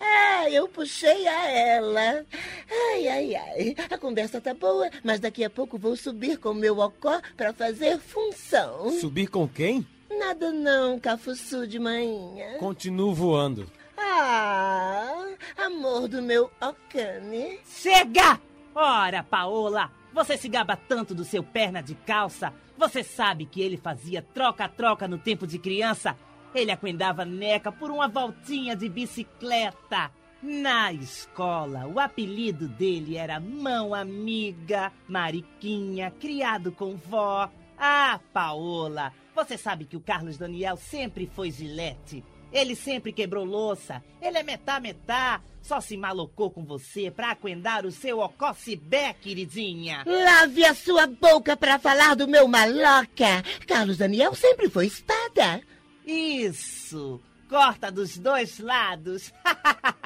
Ah, 0.00 0.50
eu 0.50 0.66
puxei 0.68 1.26
a 1.26 1.50
ela. 1.50 2.26
Ai, 2.70 3.08
ai, 3.08 3.34
ai. 3.34 3.76
A 3.90 3.98
conversa 3.98 4.40
tá 4.40 4.54
boa, 4.54 4.88
mas 5.02 5.20
daqui 5.20 5.44
a 5.44 5.50
pouco 5.50 5.78
vou 5.78 5.96
subir 5.96 6.38
com 6.38 6.54
meu 6.54 6.78
ocó 6.78 7.20
para 7.36 7.52
fazer 7.52 7.98
função. 7.98 8.90
Subir 9.00 9.26
com 9.28 9.46
quem? 9.46 9.86
Nada 10.18 10.52
não, 10.52 10.98
cafuçu 10.98 11.66
de 11.66 11.78
manhã. 11.78 12.58
Continuo 12.58 13.14
voando. 13.14 13.70
Ah, 13.96 15.26
amor 15.56 16.08
do 16.08 16.22
meu 16.22 16.50
ocane. 16.60 17.58
Chega! 17.64 18.40
Ora, 18.74 19.22
Paola, 19.22 19.90
você 20.12 20.36
se 20.36 20.48
gaba 20.48 20.76
tanto 20.76 21.14
do 21.14 21.24
seu 21.24 21.42
perna 21.42 21.82
de 21.82 21.94
calça. 21.94 22.52
Você 22.76 23.02
sabe 23.02 23.46
que 23.46 23.60
ele 23.60 23.76
fazia 23.76 24.22
troca-troca 24.22 25.06
no 25.06 25.18
tempo 25.18 25.46
de 25.46 25.58
criança? 25.58 26.16
Ele 26.54 26.70
acuendava 26.70 27.24
neca 27.24 27.70
por 27.72 27.90
uma 27.90 28.08
voltinha 28.08 28.76
de 28.76 28.88
bicicleta. 28.88 30.10
Na 30.42 30.92
escola, 30.92 31.86
o 31.86 31.98
apelido 31.98 32.68
dele 32.68 33.16
era 33.16 33.40
Mão 33.40 33.94
Amiga, 33.94 34.92
Mariquinha, 35.08 36.10
criado 36.10 36.70
com 36.70 36.96
vó. 36.96 37.50
Ah, 37.78 38.20
Paola, 38.32 39.12
você 39.34 39.58
sabe 39.58 39.84
que 39.84 39.96
o 39.96 40.00
Carlos 40.00 40.36
Daniel 40.36 40.76
sempre 40.76 41.30
foi 41.34 41.50
gilete. 41.50 42.24
Ele 42.52 42.76
sempre 42.76 43.12
quebrou 43.12 43.44
louça. 43.44 44.02
Ele 44.22 44.38
é 44.38 44.42
metá-metá. 44.42 45.42
Só 45.60 45.80
se 45.80 45.96
malocou 45.96 46.50
com 46.50 46.62
você 46.64 47.10
pra 47.10 47.30
aquendar 47.30 47.84
o 47.84 47.90
seu 47.90 48.20
ococibé, 48.20 49.14
queridinha. 49.14 50.04
Lave 50.06 50.64
a 50.64 50.74
sua 50.74 51.06
boca 51.06 51.56
pra 51.56 51.78
falar 51.78 52.14
do 52.14 52.28
meu 52.28 52.46
maloca. 52.46 53.42
Carlos 53.66 53.96
Daniel 53.96 54.34
sempre 54.34 54.68
foi 54.68 54.86
espada. 54.86 55.62
Isso! 56.06 57.20
Corta 57.48 57.90
dos 57.90 58.18
dois 58.18 58.58
lados. 58.58 59.32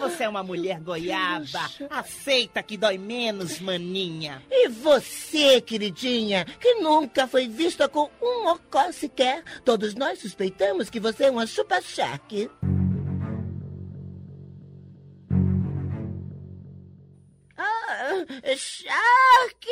Você 0.00 0.24
é 0.24 0.28
uma 0.28 0.42
mulher 0.42 0.80
goiaba. 0.80 1.70
Aceita 1.90 2.62
que 2.62 2.76
dói 2.76 2.98
menos, 2.98 3.60
maninha. 3.60 4.42
E 4.50 4.68
você, 4.68 5.60
queridinha, 5.60 6.44
que 6.44 6.74
nunca 6.76 7.26
foi 7.26 7.48
vista 7.48 7.88
com 7.88 8.10
um 8.20 8.48
ocó 8.48 8.90
sequer. 8.92 9.42
Todos 9.64 9.94
nós 9.94 10.18
suspeitamos 10.20 10.90
que 10.90 11.00
você 11.00 11.24
é 11.24 11.30
uma 11.30 11.46
chupa-charque. 11.46 12.50
Ah, 17.56 18.24
Shark! 18.56 19.66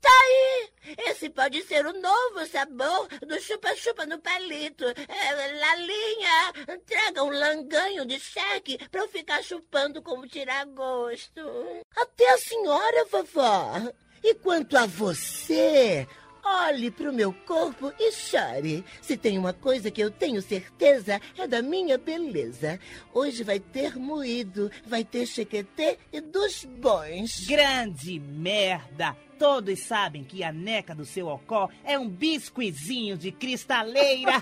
Tá 0.00 0.08
aí! 0.08 0.70
Esse 1.06 1.28
pode 1.28 1.62
ser 1.62 1.86
o 1.86 1.92
novo 1.92 2.46
sabor 2.46 3.08
do 3.26 3.40
chupa-chupa 3.40 4.06
no 4.06 4.18
palito. 4.18 4.84
É, 4.86 5.52
Lalinha, 5.58 6.78
traga 6.86 7.22
um 7.22 7.30
langanho 7.30 8.06
de 8.06 8.18
Shark 8.18 8.78
pra 8.90 9.02
eu 9.02 9.08
ficar 9.08 9.42
chupando 9.42 10.02
como 10.02 10.26
tirar 10.26 10.64
gosto. 10.66 11.40
Até 11.96 12.32
a 12.32 12.38
senhora, 12.38 13.04
vovó. 13.06 13.92
E 14.22 14.34
quanto 14.34 14.76
a 14.76 14.86
você, 14.86 16.06
olhe 16.42 16.90
pro 16.90 17.12
meu 17.12 17.32
corpo 17.46 17.92
e 17.98 18.12
chore. 18.12 18.84
Se 19.00 19.16
tem 19.16 19.38
uma 19.38 19.52
coisa 19.52 19.90
que 19.90 20.00
eu 20.00 20.10
tenho 20.10 20.42
certeza, 20.42 21.20
é 21.38 21.46
da 21.46 21.62
minha 21.62 21.96
beleza. 21.96 22.78
Hoje 23.12 23.44
vai 23.44 23.60
ter 23.60 23.96
moído, 23.96 24.70
vai 24.86 25.04
ter 25.04 25.26
chequetê 25.26 25.98
e 26.12 26.20
dos 26.20 26.64
bons. 26.64 27.46
Grande 27.46 28.18
merda! 28.18 29.16
Todos 29.40 29.80
sabem 29.80 30.22
que 30.22 30.44
a 30.44 30.52
neca 30.52 30.94
do 30.94 31.06
seu 31.06 31.26
ocó 31.26 31.70
é 31.82 31.98
um 31.98 32.06
biscoizinho 32.06 33.16
de 33.16 33.32
cristaleira. 33.32 34.32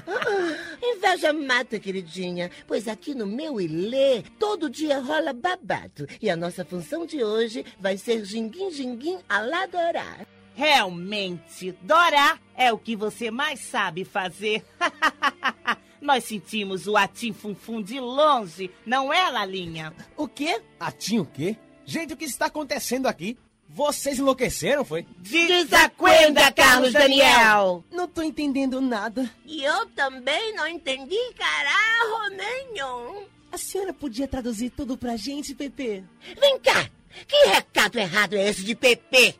Inveja 0.82 1.30
mata, 1.30 1.78
queridinha, 1.78 2.50
pois 2.66 2.88
aqui 2.88 3.14
no 3.14 3.26
meu 3.26 3.60
Ilê 3.60 4.22
todo 4.38 4.70
dia 4.70 4.98
rola 4.98 5.34
babado. 5.34 6.08
E 6.22 6.30
a 6.30 6.36
nossa 6.36 6.64
função 6.64 7.04
de 7.04 7.22
hoje 7.22 7.66
vai 7.78 7.98
ser 7.98 8.24
ginguim 8.24 9.18
a 9.28 9.40
lá 9.40 9.66
Dorá. 9.66 10.26
Realmente, 10.54 11.72
Dora 11.82 12.38
é 12.56 12.72
o 12.72 12.78
que 12.78 12.96
você 12.96 13.30
mais 13.30 13.60
sabe 13.60 14.06
fazer. 14.06 14.64
Nós 16.00 16.24
sentimos 16.24 16.86
o 16.86 16.96
atim 16.96 17.34
funfum 17.34 17.82
de 17.82 18.00
longe, 18.00 18.70
não 18.86 19.12
é, 19.12 19.28
Lalinha? 19.28 19.92
O 20.16 20.26
quê? 20.26 20.62
Atim 20.80 21.18
o 21.18 21.26
quê? 21.26 21.58
Gente, 21.84 22.14
o 22.14 22.16
que 22.16 22.24
está 22.24 22.46
acontecendo 22.46 23.06
aqui? 23.06 23.36
Vocês 23.74 24.20
enlouqueceram, 24.20 24.84
foi? 24.84 25.04
Desacuenda, 25.18 26.52
Carlos 26.52 26.92
Daniel! 26.92 27.82
Não 27.90 28.06
tô 28.06 28.22
entendendo 28.22 28.80
nada. 28.80 29.28
E 29.44 29.64
eu 29.64 29.86
também 29.86 30.54
não 30.54 30.64
entendi 30.68 31.18
caralho 31.36 32.36
nenhum. 32.36 33.24
A 33.50 33.58
senhora 33.58 33.92
podia 33.92 34.28
traduzir 34.28 34.70
tudo 34.70 34.96
pra 34.96 35.16
gente, 35.16 35.56
Pepe? 35.56 36.04
Vem 36.40 36.58
cá! 36.60 36.88
Que 37.26 37.48
recado 37.48 37.98
errado 37.98 38.34
é 38.36 38.48
esse 38.48 38.62
de 38.62 38.76
Pepe? 38.76 39.34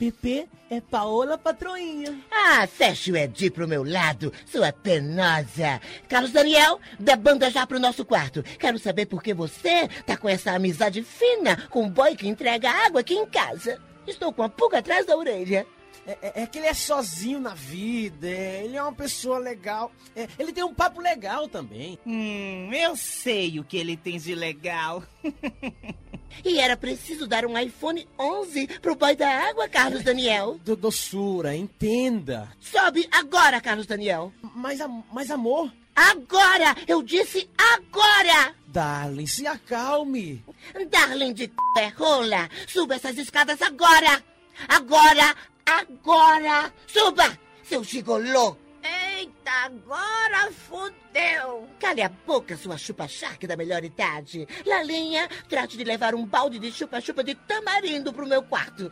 Pepe 0.00 0.48
é 0.70 0.80
Paola 0.80 1.36
Patroinha. 1.36 2.18
Ah, 2.32 2.66
feche 2.66 3.12
o 3.12 3.16
Edi 3.18 3.50
pro 3.50 3.68
meu 3.68 3.84
lado, 3.84 4.32
sua 4.46 4.72
penosa. 4.72 5.78
Carlos 6.08 6.32
Daniel, 6.32 6.80
dê 6.98 7.14
banda 7.16 7.50
já 7.50 7.66
pro 7.66 7.78
nosso 7.78 8.02
quarto. 8.02 8.42
Quero 8.58 8.78
saber 8.78 9.04
por 9.04 9.22
que 9.22 9.34
você 9.34 9.88
tá 10.06 10.16
com 10.16 10.26
essa 10.26 10.52
amizade 10.52 11.02
fina 11.02 11.68
com 11.68 11.84
o 11.84 11.90
boy 11.90 12.16
que 12.16 12.26
entrega 12.26 12.70
água 12.70 13.02
aqui 13.02 13.12
em 13.12 13.26
casa. 13.26 13.78
Estou 14.06 14.32
com 14.32 14.42
a 14.42 14.48
pulga 14.48 14.78
atrás 14.78 15.04
da 15.04 15.14
orelha. 15.14 15.66
É, 16.06 16.18
é- 16.22 16.42
é 16.42 16.46
que 16.46 16.58
ele 16.58 16.66
é 16.66 16.74
sozinho 16.74 17.38
na 17.38 17.54
vida, 17.54 18.26
é- 18.28 18.64
ele 18.64 18.76
é 18.76 18.82
uma 18.82 18.92
pessoa 18.92 19.38
legal. 19.38 19.92
é, 20.16 20.26
ele 20.38 20.52
tem 20.52 20.64
um 20.64 20.74
papo 20.74 21.00
legal 21.00 21.48
também. 21.48 21.98
Hum, 22.06 22.70
eu 22.72 22.96
sei 22.96 23.58
o 23.60 23.64
que 23.64 23.76
ele 23.76 23.96
tem 23.96 24.18
de 24.18 24.34
legal. 24.34 25.02
E 26.44 26.58
era 26.60 26.76
preciso 26.76 27.26
dar 27.26 27.44
um 27.44 27.58
iPhone 27.58 28.08
11 28.18 28.66
pro 28.80 28.94
boy 28.94 29.16
da 29.16 29.28
água, 29.48 29.68
Carlos 29.68 30.04
Daniel. 30.04 30.58
Do, 30.64 30.76
doçura, 30.76 31.56
entenda. 31.56 32.48
Sobe 32.60 33.06
agora, 33.10 33.60
Carlos 33.60 33.84
Daniel. 33.86 34.32
Mas, 34.54 34.78
mas 35.12 35.28
amor, 35.30 35.70
Agora! 35.94 36.76
Eu 36.86 37.02
disse 37.02 37.50
agora! 37.58 38.54
darling, 38.68 39.26
se 39.26 39.44
acalme. 39.46 40.42
Darling 40.88 41.34
de 41.34 41.44
c... 41.46 41.52
é 41.78 41.88
rola, 41.88 42.48
suba 42.68 42.94
essas 42.94 43.18
escadas 43.18 43.60
agora! 43.60 44.22
Agora! 44.68 45.34
Agora! 45.70 46.72
Suba! 46.86 47.38
Seu 47.62 47.84
gigolô! 47.84 48.56
Eita, 48.82 49.50
agora 49.66 50.50
fudeu! 50.50 51.68
Cale 51.78 52.02
a 52.02 52.08
boca, 52.08 52.56
sua 52.56 52.76
chupa-charque 52.76 53.46
da 53.46 53.56
melhor 53.56 53.84
idade. 53.84 54.48
Lalinha, 54.66 55.28
trate 55.48 55.76
de 55.76 55.84
levar 55.84 56.14
um 56.14 56.26
balde 56.26 56.58
de 56.58 56.72
chupa-chupa 56.72 57.22
de 57.22 57.36
tamarindo 57.36 58.12
pro 58.12 58.26
meu 58.26 58.42
quarto. 58.42 58.90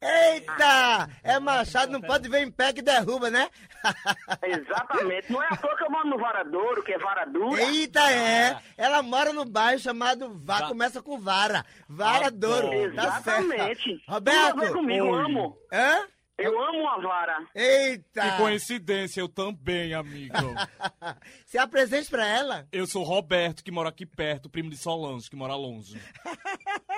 Eita! 0.03 1.09
É 1.23 1.39
machado, 1.39 1.93
não 1.93 2.01
pode 2.01 2.29
ver 2.29 2.43
em 2.43 2.51
pé 2.51 2.73
que 2.73 2.83
derruba, 2.83 3.31
né? 3.31 3.49
Exatamente. 4.43 5.33
Não 5.33 5.43
é 5.43 5.47
à 5.51 5.57
toa 5.57 5.77
que 5.77 5.85
eu 5.85 5.91
moro 5.91 6.09
no 6.09 6.19
Varadouro, 6.19 6.83
que 6.83 6.93
é 6.93 6.99
Varadura. 6.99 7.63
Eita, 7.63 8.01
é! 8.11 8.59
Ela 8.77 9.03
mora 9.03 9.33
no 9.33 9.45
bairro 9.45 9.79
chamado 9.79 10.33
Va... 10.45 10.69
Começa 10.69 11.03
com 11.03 11.19
Vara. 11.19 11.65
Varadouro. 11.89 12.69
Tá. 12.69 12.77
Exatamente. 12.77 14.03
Roberto! 14.09 14.51
Tudo 14.51 14.63
a 14.63 14.67
ver 14.67 14.73
comigo, 14.73 15.07
Oi. 15.07 15.25
amo. 15.25 15.57
Hã? 15.73 16.07
Eu 16.37 16.61
amo 16.61 16.89
a 16.89 17.01
vara. 17.01 17.47
Eita! 17.55 18.21
Que 18.21 18.37
coincidência, 18.39 19.21
eu 19.21 19.29
também, 19.29 19.95
amigo. 19.95 20.35
Se 21.47 21.57
apresente 21.57 22.11
pra 22.11 22.27
ela. 22.27 22.67
Eu 22.73 22.89
sou 22.89 23.05
Roberto, 23.05 23.63
que 23.63 23.71
mora 23.71 23.89
aqui 23.89 24.05
perto, 24.05 24.51
primo 24.51 24.69
de 24.69 24.77
Solange, 24.77 25.31
que 25.31 25.37
mora 25.37 25.55
longe. 25.55 25.97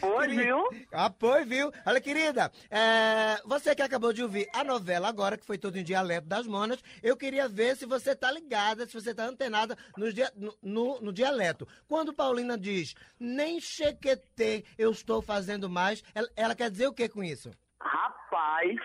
Pois, 0.00 0.30
viu? 0.34 0.64
Apoio, 0.92 1.44
viu? 1.46 1.72
Olha, 1.86 2.00
querida, 2.00 2.50
é, 2.70 3.40
você 3.46 3.74
que 3.74 3.82
acabou 3.82 4.12
de 4.12 4.22
ouvir 4.22 4.48
a 4.54 4.64
novela 4.64 5.08
agora, 5.08 5.36
que 5.36 5.44
foi 5.46 5.58
todo 5.58 5.76
em 5.76 5.84
dialeto 5.84 6.26
das 6.26 6.46
monas, 6.46 6.82
eu 7.02 7.16
queria 7.16 7.48
ver 7.48 7.76
se 7.76 7.86
você 7.86 8.14
tá 8.14 8.30
ligada, 8.30 8.86
se 8.86 8.94
você 8.94 9.14
tá 9.14 9.24
antenada 9.24 9.76
nos 9.96 10.14
dia- 10.14 10.32
no, 10.36 10.54
no- 10.62 11.00
no 11.00 11.12
dialeto. 11.12 11.66
Quando 11.88 12.12
Paulina 12.14 12.56
diz, 12.58 12.94
nem 13.18 13.60
chequetê 13.60 14.64
eu 14.78 14.90
estou 14.90 15.20
fazendo 15.22 15.68
mais, 15.68 16.02
ela, 16.14 16.28
ela 16.36 16.54
quer 16.54 16.70
dizer 16.70 16.86
o 16.88 16.94
que 16.94 17.08
com 17.08 17.22
isso? 17.22 17.50
Rapaz, 17.80 18.76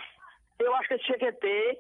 eu 0.60 0.75
acho 0.75 0.88
que 0.88 0.93
esse 0.95 1.06
chequetê 1.06 1.77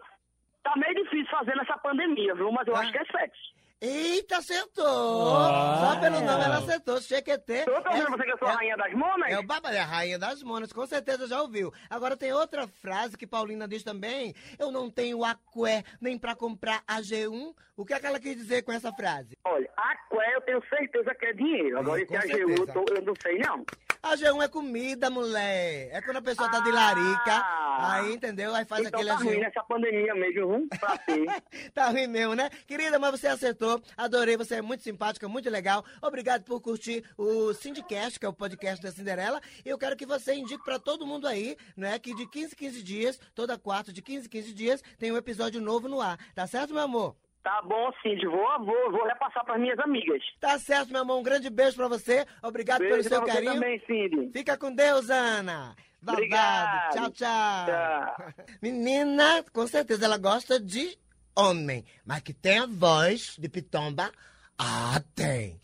tá 0.63 0.73
meio 0.75 0.95
difícil 1.03 1.27
fazer 1.27 1.55
nessa 1.55 1.77
pandemia, 1.77 2.33
viu? 2.35 2.51
Mas 2.51 2.67
eu 2.67 2.75
acho 2.75 2.91
que 2.91 2.97
é 2.97 3.05
sexo. 3.05 3.56
Eita, 3.79 4.37
acertou! 4.37 4.83
Só 4.85 5.99
pelo 5.99 6.19
nome 6.21 6.43
ela 6.43 6.57
acertou. 6.57 6.99
Chequetê. 6.99 7.61
Eu 7.67 7.81
tô 7.83 7.89
ouvindo 7.89 8.09
você 8.09 8.23
que 8.23 8.31
eu 8.31 8.37
sou 8.39 8.47
a 8.47 8.53
rainha 8.53 8.75
das 8.75 8.91
monas? 8.93 9.31
É 9.31 9.37
o 9.37 9.43
Baba, 9.43 9.71
é 9.71 9.79
a 9.79 9.85
rainha 9.85 10.17
das 10.17 10.41
monas, 10.41 10.73
com 10.73 10.85
certeza 10.87 11.27
já 11.27 11.39
ouviu. 11.39 11.71
Agora 11.87 12.17
tem 12.17 12.33
outra 12.33 12.67
frase 12.67 13.15
que 13.15 13.27
Paulina 13.27 13.67
diz 13.67 13.83
também. 13.83 14.33
Eu 14.57 14.71
não 14.71 14.89
tenho 14.89 15.23
aqué 15.23 15.83
nem 16.01 16.17
pra 16.17 16.35
comprar 16.35 16.81
a 16.87 17.01
G1. 17.01 17.53
O 17.75 17.85
que 17.85 17.93
é 17.93 17.99
que 17.99 18.07
ela 18.07 18.19
quis 18.19 18.35
dizer 18.35 18.63
com 18.63 18.71
essa 18.71 18.91
frase? 18.91 19.37
Olha, 19.45 19.69
a 19.77 19.95
Qué 20.09 20.35
eu 20.35 20.41
tenho 20.41 20.63
certeza 20.67 21.13
que 21.13 21.25
é 21.27 21.33
dinheiro. 21.33 21.77
Agora, 21.77 21.99
É, 21.99 22.03
esse 22.03 22.11
com 22.11 22.17
AGU 22.17 22.27
certeza. 22.27 22.61
eu, 22.61 22.67
tô- 22.85 22.85
eu 22.95 23.01
não 23.03 23.13
sei, 23.21 23.37
não. 23.37 23.63
A 24.01 24.15
G1 24.15 24.41
é 24.43 24.47
comida, 24.47 25.09
mulher. 25.09 25.89
É 25.91 26.01
quando 26.01 26.17
a 26.17 26.21
pessoa 26.21 26.49
tá 26.49 26.59
de 26.59 26.71
larica. 26.71 27.45
Aí, 27.79 28.13
entendeu? 28.13 28.55
Aí 28.55 28.65
faz 28.65 28.85
Ah. 28.85 28.87
então 28.87 28.99
aquele 28.99 29.15
tá 29.15 29.23
ruim 29.23 29.35
AG1. 29.35 29.39
nessa 29.41 29.63
pandemia 29.63 30.15
mesmo, 30.15 30.47
viu? 30.57 30.67
Pra. 30.79 30.97
Tá 31.73 31.89
ruim 31.89 32.07
mesmo, 32.07 32.33
né? 32.35 32.49
Querida, 32.65 32.97
mas 32.97 33.11
você 33.19 33.27
acertou. 33.27 33.66
Adorei, 33.95 34.37
você 34.37 34.55
é 34.55 34.61
muito 34.61 34.83
simpática, 34.83 35.27
muito 35.27 35.49
legal. 35.49 35.83
Obrigado 36.01 36.43
por 36.43 36.61
curtir 36.61 37.03
o 37.17 37.53
Sindicast, 37.53 38.19
que 38.19 38.25
é 38.25 38.29
o 38.29 38.33
podcast 38.33 38.81
da 38.81 38.91
Cinderela. 38.91 39.41
E 39.65 39.69
eu 39.69 39.77
quero 39.77 39.95
que 39.95 40.05
você 40.05 40.33
indique 40.35 40.63
pra 40.63 40.79
todo 40.79 41.05
mundo 41.05 41.27
aí, 41.27 41.55
né? 41.75 41.99
Que 41.99 42.13
de 42.15 42.27
15 42.29 42.53
em 42.53 42.57
15 42.57 42.83
dias, 42.83 43.19
toda 43.35 43.57
quarta, 43.57 43.91
de 43.91 44.01
15 44.01 44.27
em 44.27 44.29
15 44.29 44.53
dias, 44.53 44.81
tem 44.97 45.11
um 45.11 45.17
episódio 45.17 45.61
novo 45.61 45.87
no 45.87 46.01
ar. 46.01 46.17
Tá 46.33 46.45
certo, 46.47 46.73
meu 46.73 46.83
amor? 46.83 47.15
Tá 47.43 47.61
bom, 47.61 47.89
Cid. 48.01 48.25
Vou, 48.25 48.65
vou, 48.65 48.91
vou 48.91 49.05
repassar 49.05 49.45
pras 49.45 49.59
minhas 49.61 49.79
amigas. 49.79 50.21
Tá 50.39 50.59
certo, 50.59 50.91
meu 50.91 51.01
amor. 51.01 51.17
Um 51.19 51.23
grande 51.23 51.49
beijo 51.49 51.77
pra 51.77 51.87
você. 51.87 52.25
Obrigado 52.43 52.79
Beijo 52.79 52.95
pelo 52.95 53.03
seu 53.03 53.21
pra 53.21 53.31
você 53.31 53.33
carinho. 53.33 53.53
também, 53.53 53.79
Cid. 53.87 54.31
Fica 54.33 54.57
com 54.57 54.73
Deus, 54.73 55.09
Ana. 55.09 55.73
Babado. 56.01 56.17
Obrigado. 56.17 56.93
Tchau, 56.93 57.11
tchau. 57.11 58.45
Menina, 58.61 59.43
com 59.53 59.65
certeza 59.65 60.05
ela 60.05 60.17
gosta 60.17 60.59
de 60.59 60.97
homem. 61.37 61.85
Mas 62.05 62.21
que 62.21 62.33
tem 62.33 62.59
a 62.59 62.65
voz 62.65 63.35
de 63.37 63.47
pitomba, 63.47 64.11
ah, 64.57 65.01
tem. 65.13 65.59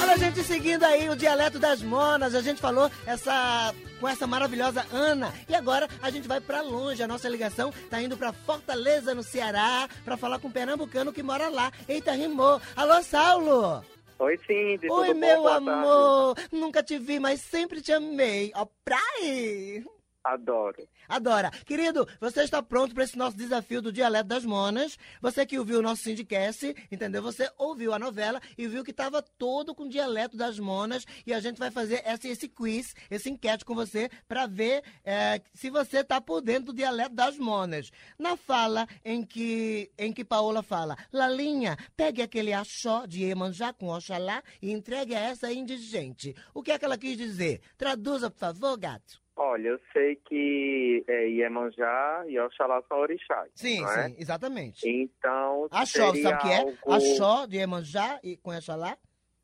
Olha, 0.00 0.16
gente, 0.16 0.44
seguindo 0.44 0.84
aí 0.84 1.08
o 1.10 1.16
dialeto 1.16 1.58
das 1.58 1.82
monas, 1.82 2.34
a 2.34 2.40
gente 2.40 2.60
falou 2.60 2.90
essa 3.04 3.74
com 4.00 4.08
essa 4.08 4.26
maravilhosa 4.26 4.84
Ana. 4.92 5.32
E 5.48 5.54
agora 5.54 5.88
a 6.00 6.10
gente 6.10 6.26
vai 6.28 6.40
pra 6.40 6.60
longe. 6.60 7.02
A 7.02 7.08
nossa 7.08 7.28
ligação 7.28 7.72
tá 7.88 8.00
indo 8.00 8.16
pra 8.16 8.32
Fortaleza, 8.32 9.14
no 9.14 9.22
Ceará, 9.22 9.88
pra 10.04 10.16
falar 10.16 10.38
com 10.38 10.48
um 10.48 10.52
pernambucano 10.52 11.12
que 11.12 11.22
mora 11.22 11.48
lá. 11.48 11.72
Eita, 11.88 12.12
rimou. 12.12 12.60
Alô, 12.76 13.02
Saulo. 13.02 13.84
Oi, 14.18 14.38
Cindy. 14.46 14.88
Oi, 14.88 15.08
tudo 15.08 15.14
bom? 15.14 15.20
meu 15.20 15.42
tarde. 15.44 15.68
amor. 15.68 16.36
Nunca 16.52 16.82
te 16.82 16.98
vi, 16.98 17.18
mas 17.18 17.40
sempre 17.40 17.80
te 17.80 17.92
amei. 17.92 18.52
Ó, 18.54 18.66
pra 18.84 18.98
aí. 19.20 19.84
Adoro. 20.24 20.88
Adora. 21.08 21.50
Querido, 21.66 22.06
você 22.20 22.42
está 22.42 22.62
pronto 22.62 22.94
para 22.94 23.04
esse 23.04 23.18
nosso 23.18 23.36
desafio 23.36 23.82
do 23.82 23.92
Dialeto 23.92 24.28
das 24.28 24.44
Monas? 24.44 24.96
Você 25.20 25.44
que 25.44 25.58
ouviu 25.58 25.80
o 25.80 25.82
nosso 25.82 26.02
Sindicast, 26.02 26.74
entendeu? 26.90 27.22
Você 27.22 27.50
ouviu 27.58 27.92
a 27.92 27.98
novela 27.98 28.40
e 28.56 28.68
viu 28.68 28.84
que 28.84 28.92
estava 28.92 29.20
todo 29.20 29.74
com 29.74 29.88
Dialeto 29.88 30.36
das 30.36 30.58
Monas 30.58 31.04
e 31.26 31.34
a 31.34 31.40
gente 31.40 31.58
vai 31.58 31.70
fazer 31.70 32.02
esse, 32.06 32.28
esse 32.28 32.48
quiz, 32.48 32.94
esse 33.10 33.30
enquete 33.30 33.64
com 33.64 33.74
você 33.74 34.08
para 34.28 34.46
ver 34.46 34.84
é, 35.04 35.42
se 35.54 35.70
você 35.70 35.98
está 35.98 36.20
por 36.20 36.40
dentro 36.40 36.66
do 36.66 36.76
Dialeto 36.76 37.14
das 37.14 37.36
Monas. 37.36 37.90
Na 38.16 38.36
fala 38.36 38.86
em 39.04 39.24
que, 39.24 39.90
em 39.98 40.12
que 40.12 40.24
Paola 40.24 40.62
fala, 40.62 40.96
Lalinha, 41.12 41.76
pegue 41.96 42.22
aquele 42.22 42.52
axó 42.52 43.06
de 43.06 43.24
Iemanjá 43.24 43.72
com 43.72 43.88
Oxalá 43.88 44.42
e 44.60 44.70
entregue 44.70 45.16
a 45.16 45.20
essa 45.20 45.52
indigente. 45.52 46.34
O 46.54 46.62
que 46.62 46.70
é 46.70 46.78
que 46.78 46.84
ela 46.84 46.96
quis 46.96 47.16
dizer? 47.16 47.60
Traduza, 47.76 48.30
por 48.30 48.38
favor, 48.38 48.78
gato. 48.78 49.21
Olha, 49.34 49.68
eu 49.68 49.80
sei 49.92 50.16
que 50.16 51.04
é, 51.08 51.28
Iemanjá 51.28 52.24
e 52.28 52.38
Oxalá 52.38 52.82
são 52.86 52.98
orixás. 52.98 53.50
Sim, 53.54 53.80
não 53.80 53.90
é? 53.90 54.08
sim, 54.08 54.16
exatamente. 54.18 54.88
Então, 54.88 55.68
Axó, 55.70 56.12
seria 56.12 56.22
sabe 56.22 56.36
o 56.36 56.40
que 56.40 56.48
é? 56.48 56.58
algo... 56.58 56.92
Axó 56.92 57.46
de 57.46 57.56
Iemanjá 57.56 58.20
e 58.22 58.36
com 58.36 58.50
Oxalá? 58.54 58.96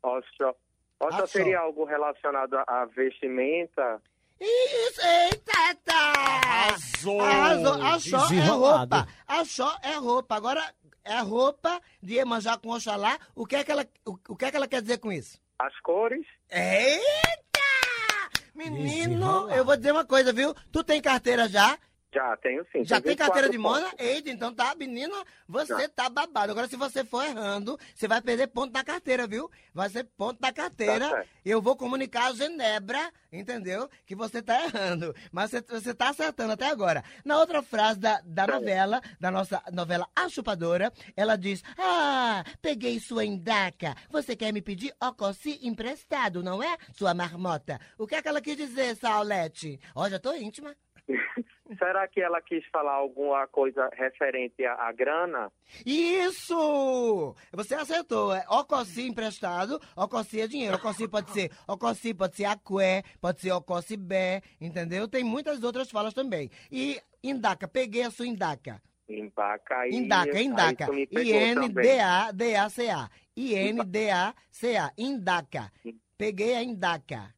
Oxó. 0.03 0.55
Oxó 0.99 1.25
seria 1.25 1.59
algo 1.59 1.85
relacionado 1.85 2.55
à- 2.67 2.85
vestimenta? 2.85 4.01
Isso, 4.39 5.01
eita, 5.01 5.51
eita! 5.69 5.93
Arrasou! 5.93 7.21
Arrasou. 7.21 7.73
Axó 7.83 8.33
é 8.33 8.45
roupa. 8.47 9.07
Axó 9.27 9.77
é 9.83 9.93
roupa. 9.95 10.35
Agora, 10.35 10.73
é 11.03 11.19
roupa 11.19 11.81
de 12.01 12.13
Iemanjá 12.15 12.57
com 12.57 12.69
Oxalá. 12.69 13.17
O 13.35 13.45
que 13.45 13.55
é 13.55 13.63
que 13.63 13.71
ela, 13.71 13.85
o, 14.05 14.17
o 14.29 14.35
que 14.35 14.45
é 14.45 14.51
que 14.51 14.55
ela 14.55 14.67
quer 14.67 14.81
dizer 14.81 14.99
com 14.99 15.11
isso? 15.11 15.41
As 15.57 15.77
cores? 15.81 16.25
Eita! 16.49 17.48
Menino, 18.59 19.49
eu 19.51 19.63
vou 19.63 19.77
dizer 19.77 19.93
uma 19.93 20.03
coisa, 20.03 20.33
viu? 20.33 20.53
Tu 20.69 20.83
tem 20.83 21.01
carteira 21.01 21.47
já? 21.47 21.77
Já, 22.13 22.35
tenho 22.37 22.63
sim. 22.71 22.83
Já 22.83 22.99
tem 22.99 23.11
24 23.11 23.17
carteira 23.17 23.49
de 23.49 23.57
mona? 23.57 23.87
Eita, 23.99 24.31
então 24.31 24.53
tá, 24.53 24.73
menina, 24.73 25.13
você 25.47 25.81
Já. 25.83 25.89
tá 25.89 26.09
babado. 26.09 26.51
Agora, 26.51 26.67
se 26.67 26.75
você 26.75 27.03
for 27.05 27.23
errando, 27.23 27.79
você 27.93 28.07
vai 28.07 28.19
perder 28.19 28.47
ponto 28.47 28.71
da 28.73 28.83
carteira, 28.83 29.27
viu? 29.27 29.49
Vai 29.73 29.89
ser 29.89 30.05
ponto 30.17 30.39
da 30.39 30.51
carteira. 30.51 31.07
Tá 31.07 31.23
eu 31.45 31.61
vou 31.61 31.75
comunicar 31.75 32.27
a 32.29 32.33
Genebra, 32.33 33.11
entendeu? 33.31 33.87
Que 34.07 34.15
você 34.15 34.41
tá 34.41 34.59
errando. 34.65 35.15
Mas 35.31 35.51
você, 35.51 35.61
você 35.61 35.93
tá 35.93 36.09
acertando 36.09 36.53
até 36.53 36.65
agora. 36.67 37.03
Na 37.23 37.37
outra 37.37 37.61
frase 37.61 37.99
da, 37.99 38.19
da 38.25 38.47
Tá. 38.47 38.53
novela, 38.53 39.01
da 39.19 39.29
nossa 39.29 39.61
novela 39.71 40.07
A 40.15 40.27
Chupadora, 40.29 40.91
ela 41.15 41.35
diz: 41.37 41.63
Ah, 41.77 42.43
peguei 42.59 42.99
sua 42.99 43.23
endaca. 43.23 43.95
Você 44.09 44.35
quer 44.35 44.51
me 44.51 44.61
pedir 44.63 44.95
ocossi 44.99 45.59
emprestado, 45.61 46.41
não 46.41 46.61
é? 46.63 46.75
Sua 46.91 47.13
marmota. 47.13 47.79
O 47.99 48.07
que 48.07 48.15
é 48.15 48.21
que 48.21 48.27
ela 48.27 48.41
quis 48.41 48.57
dizer, 48.57 48.95
Saulete? 48.95 49.79
Ó, 49.93 50.09
já 50.09 50.17
tô 50.17 50.33
íntima. 50.33 50.75
Será 51.77 52.07
que 52.07 52.21
ela 52.21 52.41
quis 52.41 52.65
falar 52.67 52.93
alguma 52.93 53.47
coisa 53.47 53.89
referente 53.93 54.65
à, 54.65 54.87
à 54.87 54.91
grana? 54.91 55.51
Isso! 55.85 57.35
Você 57.53 57.75
acertou. 57.75 58.33
É 58.33 58.45
Ocossi 58.49 59.07
emprestado, 59.07 59.79
Ocossi 59.95 60.41
é 60.41 60.47
dinheiro. 60.47 60.77
Ocossi 60.77 61.07
pode 61.07 61.31
ser 61.31 61.51
Ocossi, 61.67 62.13
pode 62.13 62.35
ser 62.35 62.45
Aqué, 62.45 63.03
pode 63.19 63.41
ser 63.41 63.51
Ocossi 63.51 63.97
Bé, 63.97 64.41
entendeu? 64.59 65.07
Tem 65.07 65.23
muitas 65.23 65.63
outras 65.63 65.89
falas 65.89 66.13
também. 66.13 66.49
E 66.71 66.99
Indaca, 67.23 67.67
peguei 67.67 68.03
a 68.03 68.11
sua 68.11 68.27
Indaca. 68.27 68.81
Indaca, 69.89 70.39
Indaca. 70.39 70.85
também. 70.85 71.07
I-N-D-A-D-A-C-A. 71.11 73.09
I-N-D-A-C-A. 73.35 74.93
Indaca. 74.97 75.71
Peguei 76.17 76.55
a 76.55 76.63
Indaca. 76.63 77.33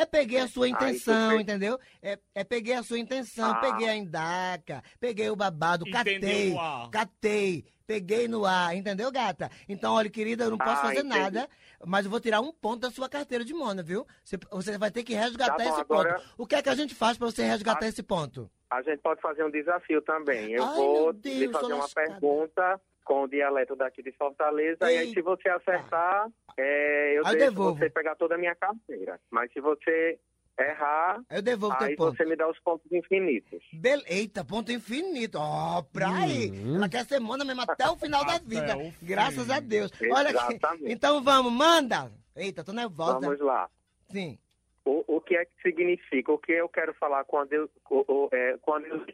É 0.00 0.06
peguei 0.06 0.38
a 0.38 0.46
sua 0.46 0.68
intenção, 0.68 1.40
entendeu? 1.40 1.76
É, 2.00 2.16
é 2.32 2.44
peguei 2.44 2.74
a 2.74 2.84
sua 2.84 3.00
intenção, 3.00 3.50
Ah. 3.50 3.56
peguei 3.56 3.88
a 3.88 3.96
Indaca, 3.96 4.80
peguei 5.00 5.28
o 5.28 5.34
babado, 5.34 5.84
Entendeu 5.88 6.54
catei, 6.54 6.90
catei, 6.92 7.64
peguei 7.84 8.28
no 8.28 8.44
ar, 8.44 8.76
entendeu, 8.76 9.10
gata? 9.10 9.50
Então, 9.68 9.94
olha, 9.94 10.08
querida, 10.08 10.44
eu 10.44 10.50
não 10.50 10.58
posso 10.58 10.70
Ah, 10.70 10.82
fazer 10.82 10.98
entendi. 11.00 11.18
nada, 11.18 11.48
mas 11.84 12.04
eu 12.04 12.10
vou 12.12 12.20
tirar 12.20 12.40
um 12.40 12.52
ponto 12.52 12.78
da 12.80 12.90
sua 12.92 13.08
carteira 13.08 13.44
de 13.44 13.52
mona, 13.52 13.82
viu? 13.82 14.06
Você, 14.22 14.38
você 14.52 14.78
vai 14.78 14.90
ter 14.92 15.02
que 15.02 15.14
resgatar 15.14 15.56
Tá 15.56 15.64
bom, 15.64 15.70
esse 15.70 15.80
agora- 15.80 16.14
ponto. 16.14 16.34
O 16.38 16.46
que 16.46 16.54
é 16.54 16.62
que 16.62 16.68
a 16.68 16.74
gente 16.76 16.94
faz 16.94 17.18
pra 17.18 17.26
você 17.26 17.42
resgatar 17.44 17.88
esse 17.88 18.02
ponto? 18.02 18.48
A 18.70 18.80
gente 18.82 19.00
pode 19.00 19.20
fazer 19.20 19.42
um 19.44 19.50
desafio 19.50 20.00
também. 20.02 20.52
Eu 20.52 20.62
Ai, 20.64 20.76
vou 20.76 21.12
Deus, 21.12 21.36
lhe 21.36 21.48
fazer 21.52 21.72
uma 21.72 21.76
lascada. 21.82 22.06
pergunta 22.08 22.80
com 23.08 23.22
o 23.22 23.26
dialeto 23.26 23.74
daqui 23.74 24.02
de 24.02 24.12
Fortaleza. 24.12 24.78
E 24.82 24.84
aí, 24.84 24.96
Eita. 24.98 25.14
se 25.14 25.22
você 25.22 25.48
acertar, 25.48 26.28
é, 26.58 27.14
eu 27.18 27.26
Aí 27.26 27.36
deixo 27.36 27.50
devolvo. 27.52 27.78
você 27.78 27.88
pegar 27.88 28.14
toda 28.16 28.34
a 28.34 28.38
minha 28.38 28.54
carteira. 28.54 29.18
Mas 29.30 29.50
se 29.50 29.60
você 29.60 30.18
errar, 30.60 31.22
Eu 31.30 31.40
devolvo 31.40 31.76
aí 31.80 31.96
teu 31.96 31.96
ponto. 31.96 32.16
você 32.18 32.24
me 32.26 32.36
dá 32.36 32.46
os 32.50 32.58
pontos 32.60 32.90
infinitos. 32.92 33.62
Bel... 33.72 34.00
Eita, 34.06 34.44
ponto 34.44 34.70
infinito. 34.70 35.38
Ó, 35.40 35.80
pra 35.90 36.08
aí. 36.10 36.52
Ela 36.74 36.86
quer 36.88 37.06
ser 37.06 37.18
mona 37.18 37.44
mesmo 37.46 37.62
até 37.62 37.88
o 37.88 37.96
final 37.96 38.24
da 38.26 38.38
vida. 38.38 38.76
Graças 39.00 39.48
a 39.48 39.58
Deus. 39.58 39.90
Olha 40.12 40.28
aqui. 40.30 40.54
Exatamente. 40.56 40.92
Então 40.92 41.22
vamos, 41.22 41.50
manda. 41.52 42.10
Eita, 42.36 42.62
tô 42.62 42.72
nervosa. 42.72 43.20
Vamos 43.20 43.40
lá. 43.40 43.70
Sim. 44.10 44.38
O, 44.84 45.02
o 45.16 45.20
que 45.20 45.34
é 45.36 45.44
que 45.46 45.52
significa? 45.62 46.30
O 46.32 46.38
que 46.38 46.52
eu 46.52 46.68
quero 46.68 46.92
falar 46.94 47.24
quando 47.24 47.52
eu, 47.54 47.70
o- 47.90 48.04
o- 48.06 48.28
é, 48.32 48.56
quando 48.60 48.86
eu 48.86 49.04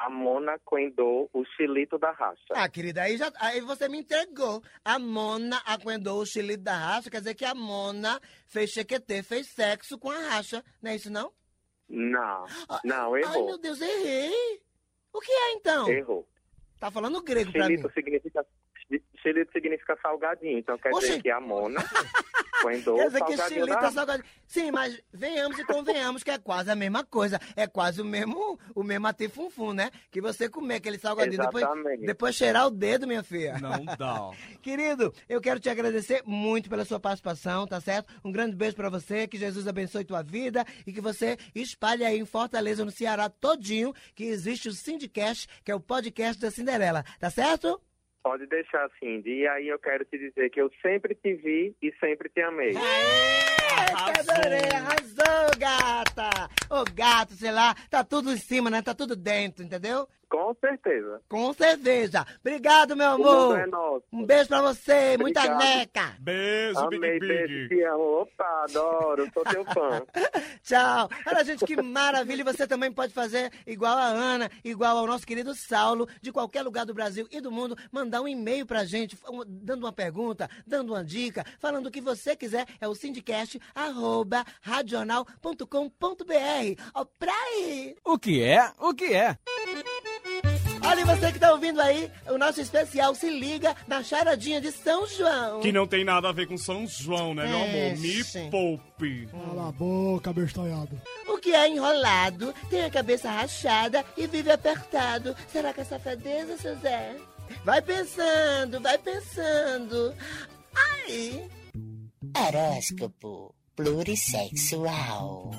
a 0.00 0.08
Mona 0.08 0.58
coendou 0.64 1.28
o 1.32 1.44
chilito 1.44 1.98
da 1.98 2.10
racha? 2.10 2.54
Ah, 2.54 2.68
querida, 2.68 3.02
aí, 3.02 3.18
já, 3.18 3.30
aí 3.38 3.60
você 3.60 3.86
me 3.86 3.98
entregou. 3.98 4.62
A 4.82 4.98
Mona 4.98 5.58
acuendou 5.66 6.22
o 6.22 6.26
xilito 6.26 6.62
da 6.62 6.74
racha, 6.74 7.10
quer 7.10 7.18
dizer 7.18 7.34
que 7.34 7.44
a 7.44 7.54
Mona 7.54 8.18
fez 8.46 8.70
chequetê, 8.70 9.22
fez 9.22 9.48
sexo 9.52 9.98
com 9.98 10.10
a 10.10 10.18
racha. 10.18 10.64
Não 10.82 10.90
é 10.90 10.96
isso, 10.96 11.12
não? 11.12 11.30
Não, 11.86 12.46
não, 12.84 13.14
Ai, 13.14 13.22
errou. 13.22 13.46
meu 13.46 13.58
Deus, 13.58 13.80
errei. 13.80 14.62
O 15.12 15.20
que 15.20 15.30
é, 15.32 15.52
então? 15.52 15.88
Errou. 15.88 16.26
Tá 16.78 16.90
falando 16.90 17.22
grego 17.22 17.52
pra 17.52 17.68
mim. 17.68 17.76
Significa, 17.92 18.46
chilito 19.22 19.52
significa 19.52 19.96
salgadinho, 20.02 20.58
então 20.58 20.76
quer 20.78 20.90
Oxi. 20.92 21.06
dizer 21.06 21.22
que 21.22 21.30
a 21.30 21.40
Mona 21.40 21.80
coendou 22.62 22.96
Quer 22.96 23.06
o 23.06 23.10
dizer 23.10 23.24
que 23.24 23.36
xilito 23.36 23.84
é 23.84 23.90
salgadinho. 23.90 24.28
Sim, 24.46 24.70
mas 24.70 25.00
venhamos 25.12 25.58
e 25.58 25.64
convenhamos 25.64 26.22
que 26.22 26.30
é 26.30 26.38
quase 26.38 26.70
a 26.70 26.76
mesma 26.76 27.04
coisa. 27.04 27.38
É 27.56 27.66
quase 27.66 28.00
o 28.00 28.04
mesmo, 28.04 28.58
o 28.74 28.82
mesmo 28.82 29.06
atifunfum, 29.06 29.72
né? 29.72 29.90
Que 30.10 30.20
você 30.20 30.48
comer 30.48 30.76
aquele 30.76 30.98
salgadinho 30.98 31.40
depois, 31.40 31.64
depois 32.00 32.34
cheirar 32.34 32.66
o 32.66 32.70
dedo, 32.70 33.06
minha 33.06 33.22
filha. 33.22 33.58
Não 33.58 33.84
dá. 33.84 34.30
Querido, 34.60 35.14
eu 35.28 35.40
quero 35.40 35.60
te 35.60 35.70
agradecer 35.70 36.22
muito 36.26 36.68
pela 36.68 36.84
sua 36.84 36.98
participação, 36.98 37.66
tá 37.66 37.80
certo? 37.80 38.12
Um 38.24 38.32
grande 38.32 38.56
beijo 38.56 38.76
pra 38.76 38.90
você, 38.90 39.26
que 39.26 39.38
Jesus 39.38 39.66
abençoe 39.68 40.04
tua 40.04 40.22
vida 40.22 40.64
e 40.86 40.92
que 40.92 41.00
você 41.00 41.36
espalhe 41.54 42.04
aí 42.04 42.18
em 42.18 42.24
Fortaleza, 42.24 42.84
no 42.84 42.90
Ceará 42.90 43.28
todinho, 43.28 43.94
que 44.14 44.24
existe 44.24 44.68
o 44.68 44.72
Sindicast, 44.72 45.48
que 45.64 45.70
é 45.70 45.74
o 45.74 45.80
podcast 45.80 46.40
da 46.40 46.50
Cinderela, 46.50 47.04
tá 47.18 47.30
certo? 47.30 47.80
Pode 48.22 48.46
deixar, 48.46 48.88
Cindy. 48.98 49.30
E 49.30 49.48
aí 49.48 49.68
eu 49.68 49.78
quero 49.78 50.04
te 50.04 50.18
dizer 50.18 50.50
que 50.50 50.60
eu 50.60 50.70
sempre 50.82 51.14
te 51.14 51.34
vi 51.34 51.74
e 51.80 51.92
sempre 51.98 52.28
te 52.28 52.40
amei. 52.42 52.72
Que 52.72 54.30
adorei, 54.30 54.68
arrasou, 54.74 55.58
gata! 55.58 56.30
Ô, 56.68 56.84
gato, 56.94 57.32
sei 57.34 57.50
lá, 57.50 57.74
tá 57.88 58.04
tudo 58.04 58.30
em 58.30 58.36
cima, 58.36 58.68
né? 58.68 58.82
Tá 58.82 58.94
tudo 58.94 59.16
dentro, 59.16 59.64
entendeu? 59.64 60.06
Com 60.30 60.54
certeza. 60.60 61.20
Com 61.28 61.52
certeza. 61.52 62.24
Obrigado, 62.40 62.96
meu 62.96 63.10
amor. 63.10 63.58
é 63.58 63.66
nosso. 63.66 64.04
Um 64.12 64.24
beijo 64.24 64.48
pra 64.48 64.62
você, 64.62 65.16
muita 65.18 65.40
Obrigado. 65.40 65.58
neca. 65.64 66.14
Beijo, 66.20 66.78
Amei, 66.78 67.18
beijo, 67.18 67.68
te 67.68 67.82
amo. 67.82 68.20
Opa, 68.22 68.64
adoro, 68.64 69.28
sou 69.34 69.42
teu 69.44 69.64
fã. 69.64 70.02
Tchau. 70.62 71.10
Olha, 71.26 71.44
gente, 71.44 71.64
que 71.64 71.82
maravilha. 71.82 72.42
E 72.42 72.44
você 72.44 72.64
também 72.66 72.92
pode 72.92 73.12
fazer 73.12 73.50
igual 73.66 73.96
a 73.98 74.06
Ana, 74.06 74.48
igual 74.64 74.98
ao 74.98 75.06
nosso 75.06 75.26
querido 75.26 75.52
Saulo, 75.54 76.08
de 76.22 76.30
qualquer 76.30 76.62
lugar 76.62 76.86
do 76.86 76.94
Brasil 76.94 77.26
e 77.30 77.40
do 77.40 77.50
mundo, 77.50 77.76
mandar 77.90 78.20
um 78.20 78.28
e-mail 78.28 78.64
pra 78.64 78.84
gente, 78.84 79.18
dando 79.48 79.84
uma 79.84 79.92
pergunta, 79.92 80.48
dando 80.64 80.92
uma 80.92 81.04
dica, 81.04 81.44
falando 81.58 81.86
o 81.86 81.90
que 81.90 82.00
você 82.00 82.36
quiser. 82.36 82.66
É 82.80 82.86
o 82.86 82.94
sindicast, 82.94 83.60
arroba, 83.74 84.44
radional.com.br. 84.62 86.82
Ó, 86.94 87.04
pra 87.18 87.32
aí. 87.32 87.96
O 88.04 88.16
que 88.16 88.42
é? 88.42 88.70
O 88.78 88.94
que 88.94 89.12
é? 89.12 89.36
Olha, 90.90 91.02
e 91.02 91.04
você 91.04 91.32
que 91.32 91.38
tá 91.38 91.52
ouvindo 91.52 91.80
aí, 91.80 92.10
o 92.26 92.36
nosso 92.36 92.60
especial 92.60 93.14
se 93.14 93.30
liga 93.30 93.76
na 93.86 94.02
charadinha 94.02 94.60
de 94.60 94.72
São 94.72 95.06
João. 95.06 95.60
Que 95.60 95.70
não 95.70 95.86
tem 95.86 96.04
nada 96.04 96.28
a 96.28 96.32
ver 96.32 96.48
com 96.48 96.58
São 96.58 96.84
João, 96.84 97.32
né, 97.32 97.46
meu 97.46 97.62
amor? 97.62 97.96
Me 97.96 98.50
poupe. 98.50 99.28
Cala 99.28 99.68
a 99.68 99.72
boca, 99.72 100.32
bestalhado. 100.32 101.00
O 101.28 101.38
que 101.38 101.54
é 101.54 101.68
enrolado, 101.68 102.52
tem 102.68 102.82
a 102.82 102.90
cabeça 102.90 103.30
rachada 103.30 104.04
e 104.16 104.26
vive 104.26 104.50
apertado. 104.50 105.36
Será 105.52 105.72
que 105.72 105.80
é 105.80 105.84
safadeza, 105.84 106.56
seu 106.56 106.76
Zé? 106.80 107.14
Vai 107.64 107.80
pensando, 107.80 108.80
vai 108.80 108.98
pensando. 108.98 110.12
Ai! 110.74 111.48
Horóscopo 112.36 113.54
plurissexual. 113.76 115.52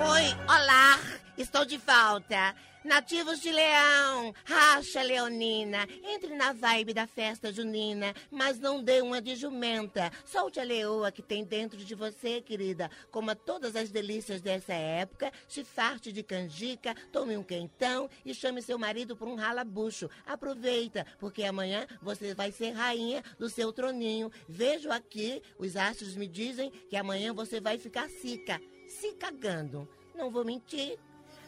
Oi, 0.00 0.34
olá! 0.48 0.98
Estou 1.38 1.64
de 1.64 1.76
volta. 1.76 2.52
Nativos 2.84 3.40
de 3.40 3.52
Leão, 3.52 4.34
racha 4.44 5.02
leonina, 5.02 5.86
entre 6.02 6.34
na 6.34 6.52
vibe 6.52 6.92
da 6.92 7.06
festa 7.06 7.52
junina, 7.52 8.12
mas 8.28 8.58
não 8.58 8.82
dê 8.82 9.00
uma 9.00 9.22
de 9.22 9.36
jumenta. 9.36 10.10
Solte 10.24 10.58
a 10.58 10.64
leoa 10.64 11.12
que 11.12 11.22
tem 11.22 11.44
dentro 11.44 11.76
de 11.78 11.94
você, 11.94 12.40
querida. 12.40 12.90
Coma 13.12 13.36
todas 13.36 13.76
as 13.76 13.90
delícias 13.90 14.40
dessa 14.40 14.72
época, 14.72 15.32
se 15.46 15.62
farte 15.62 16.10
de 16.10 16.24
canjica, 16.24 16.92
tome 17.12 17.36
um 17.36 17.44
quentão 17.44 18.10
e 18.24 18.34
chame 18.34 18.60
seu 18.60 18.78
marido 18.78 19.16
por 19.16 19.28
um 19.28 19.36
ralabucho. 19.36 20.10
Aproveita, 20.26 21.06
porque 21.20 21.44
amanhã 21.44 21.86
você 22.02 22.34
vai 22.34 22.50
ser 22.50 22.72
rainha 22.72 23.22
do 23.38 23.48
seu 23.48 23.72
troninho. 23.72 24.32
Vejo 24.48 24.90
aqui, 24.90 25.40
os 25.56 25.76
astros 25.76 26.16
me 26.16 26.26
dizem 26.26 26.70
que 26.88 26.96
amanhã 26.96 27.32
você 27.32 27.60
vai 27.60 27.78
ficar 27.78 28.08
sica, 28.08 28.60
se 28.88 29.12
cagando. 29.12 29.88
Não 30.16 30.32
vou 30.32 30.44
mentir. 30.44 30.98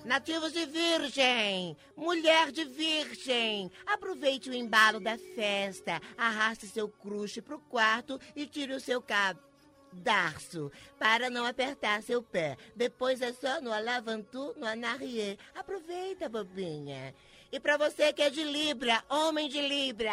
Nativos 0.05 0.53
de 0.53 0.65
Virgem, 0.65 1.77
mulher 1.95 2.51
de 2.51 2.65
Virgem, 2.65 3.71
aproveite 3.87 4.49
o 4.49 4.55
embalo 4.55 4.99
da 4.99 5.19
festa, 5.19 6.01
arraste 6.17 6.67
seu 6.67 6.89
crush 6.89 7.41
pro 7.43 7.59
quarto 7.59 8.19
e 8.35 8.47
tire 8.47 8.73
o 8.73 8.81
seu 8.81 9.03
cadarço 9.03 10.73
para 10.99 11.29
não 11.29 11.45
apertar 11.45 12.03
seu 12.03 12.23
pé. 12.23 12.57
Depois 12.75 13.21
é 13.21 13.31
só 13.33 13.61
no 13.61 13.71
alavantu, 13.73 14.55
no 14.57 14.67
anarriê. 14.67 15.37
Aproveita, 15.55 16.31
bobinha. 16.31 17.15
E 17.53 17.59
pra 17.59 17.77
você 17.77 18.13
que 18.13 18.23
é 18.23 18.31
de 18.31 18.45
Libra, 18.45 19.03
homem 19.09 19.49
de 19.49 19.61
Libra. 19.61 20.13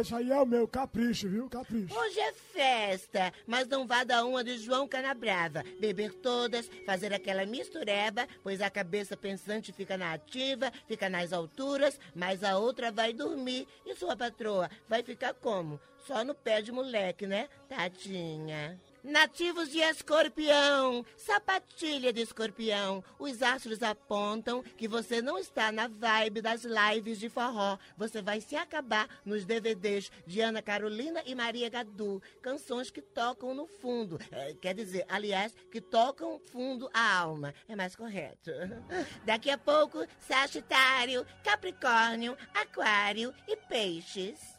Esse 0.00 0.14
aí 0.14 0.30
é 0.30 0.40
o 0.40 0.46
meu 0.46 0.68
capricho, 0.68 1.28
viu? 1.28 1.48
Capricho. 1.48 1.92
Hoje 1.92 2.20
é 2.20 2.32
festa, 2.32 3.32
mas 3.44 3.66
não 3.66 3.88
vá 3.88 4.04
dar 4.04 4.24
uma 4.24 4.44
de 4.44 4.56
João 4.58 4.86
Canabrava. 4.86 5.64
Beber 5.80 6.12
todas, 6.12 6.70
fazer 6.86 7.12
aquela 7.12 7.44
mistureba, 7.44 8.28
pois 8.40 8.60
a 8.60 8.70
cabeça 8.70 9.16
pensante 9.16 9.72
fica 9.72 9.98
na 9.98 10.12
ativa, 10.12 10.72
fica 10.86 11.08
nas 11.08 11.32
alturas, 11.32 11.98
mas 12.14 12.44
a 12.44 12.56
outra 12.56 12.92
vai 12.92 13.12
dormir. 13.12 13.66
E 13.84 13.96
sua 13.96 14.16
patroa 14.16 14.70
vai 14.88 15.02
ficar 15.02 15.34
como? 15.34 15.80
Só 16.06 16.22
no 16.22 16.36
pé 16.36 16.62
de 16.62 16.70
moleque, 16.70 17.26
né? 17.26 17.48
Tadinha. 17.68 18.80
Nativos 19.06 19.70
de 19.70 19.78
escorpião, 19.78 21.06
sapatilha 21.16 22.12
de 22.12 22.22
escorpião. 22.22 23.04
Os 23.20 23.40
astros 23.40 23.80
apontam 23.80 24.64
que 24.76 24.88
você 24.88 25.22
não 25.22 25.38
está 25.38 25.70
na 25.70 25.86
vibe 25.86 26.42
das 26.42 26.64
lives 26.64 27.20
de 27.20 27.28
forró. 27.28 27.78
Você 27.96 28.20
vai 28.20 28.40
se 28.40 28.56
acabar 28.56 29.08
nos 29.24 29.44
DVDs 29.44 30.10
de 30.26 30.40
Ana 30.40 30.60
Carolina 30.60 31.22
e 31.24 31.36
Maria 31.36 31.70
Gadu. 31.70 32.20
Canções 32.42 32.90
que 32.90 33.00
tocam 33.00 33.54
no 33.54 33.68
fundo. 33.68 34.18
É, 34.32 34.54
quer 34.54 34.74
dizer, 34.74 35.04
aliás, 35.08 35.54
que 35.70 35.80
tocam 35.80 36.40
fundo 36.40 36.90
a 36.92 37.18
alma. 37.18 37.54
É 37.68 37.76
mais 37.76 37.94
correto. 37.94 38.50
Daqui 39.24 39.50
a 39.50 39.56
pouco, 39.56 40.04
Sagitário, 40.18 41.24
Capricórnio, 41.44 42.36
Aquário 42.52 43.32
e 43.46 43.54
Peixes. 43.54 44.56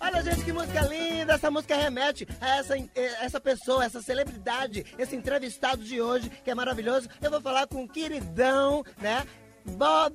Olha, 0.00 0.22
gente, 0.22 0.44
que 0.44 0.52
música 0.52 0.80
linda! 0.82 1.34
Essa 1.34 1.50
música 1.50 1.76
remete 1.76 2.26
a 2.40 2.56
essa, 2.58 2.76
eh, 2.76 3.16
essa 3.20 3.40
pessoa, 3.40 3.84
essa 3.84 4.00
celebridade, 4.00 4.86
esse 4.98 5.16
entrevistado 5.16 5.82
de 5.82 6.00
hoje, 6.00 6.30
que 6.30 6.50
é 6.50 6.54
maravilhoso. 6.54 7.08
Eu 7.20 7.30
vou 7.30 7.40
falar 7.40 7.66
com 7.66 7.84
o 7.84 7.88
queridão, 7.88 8.84
né? 8.98 9.26
Bob 9.64 10.14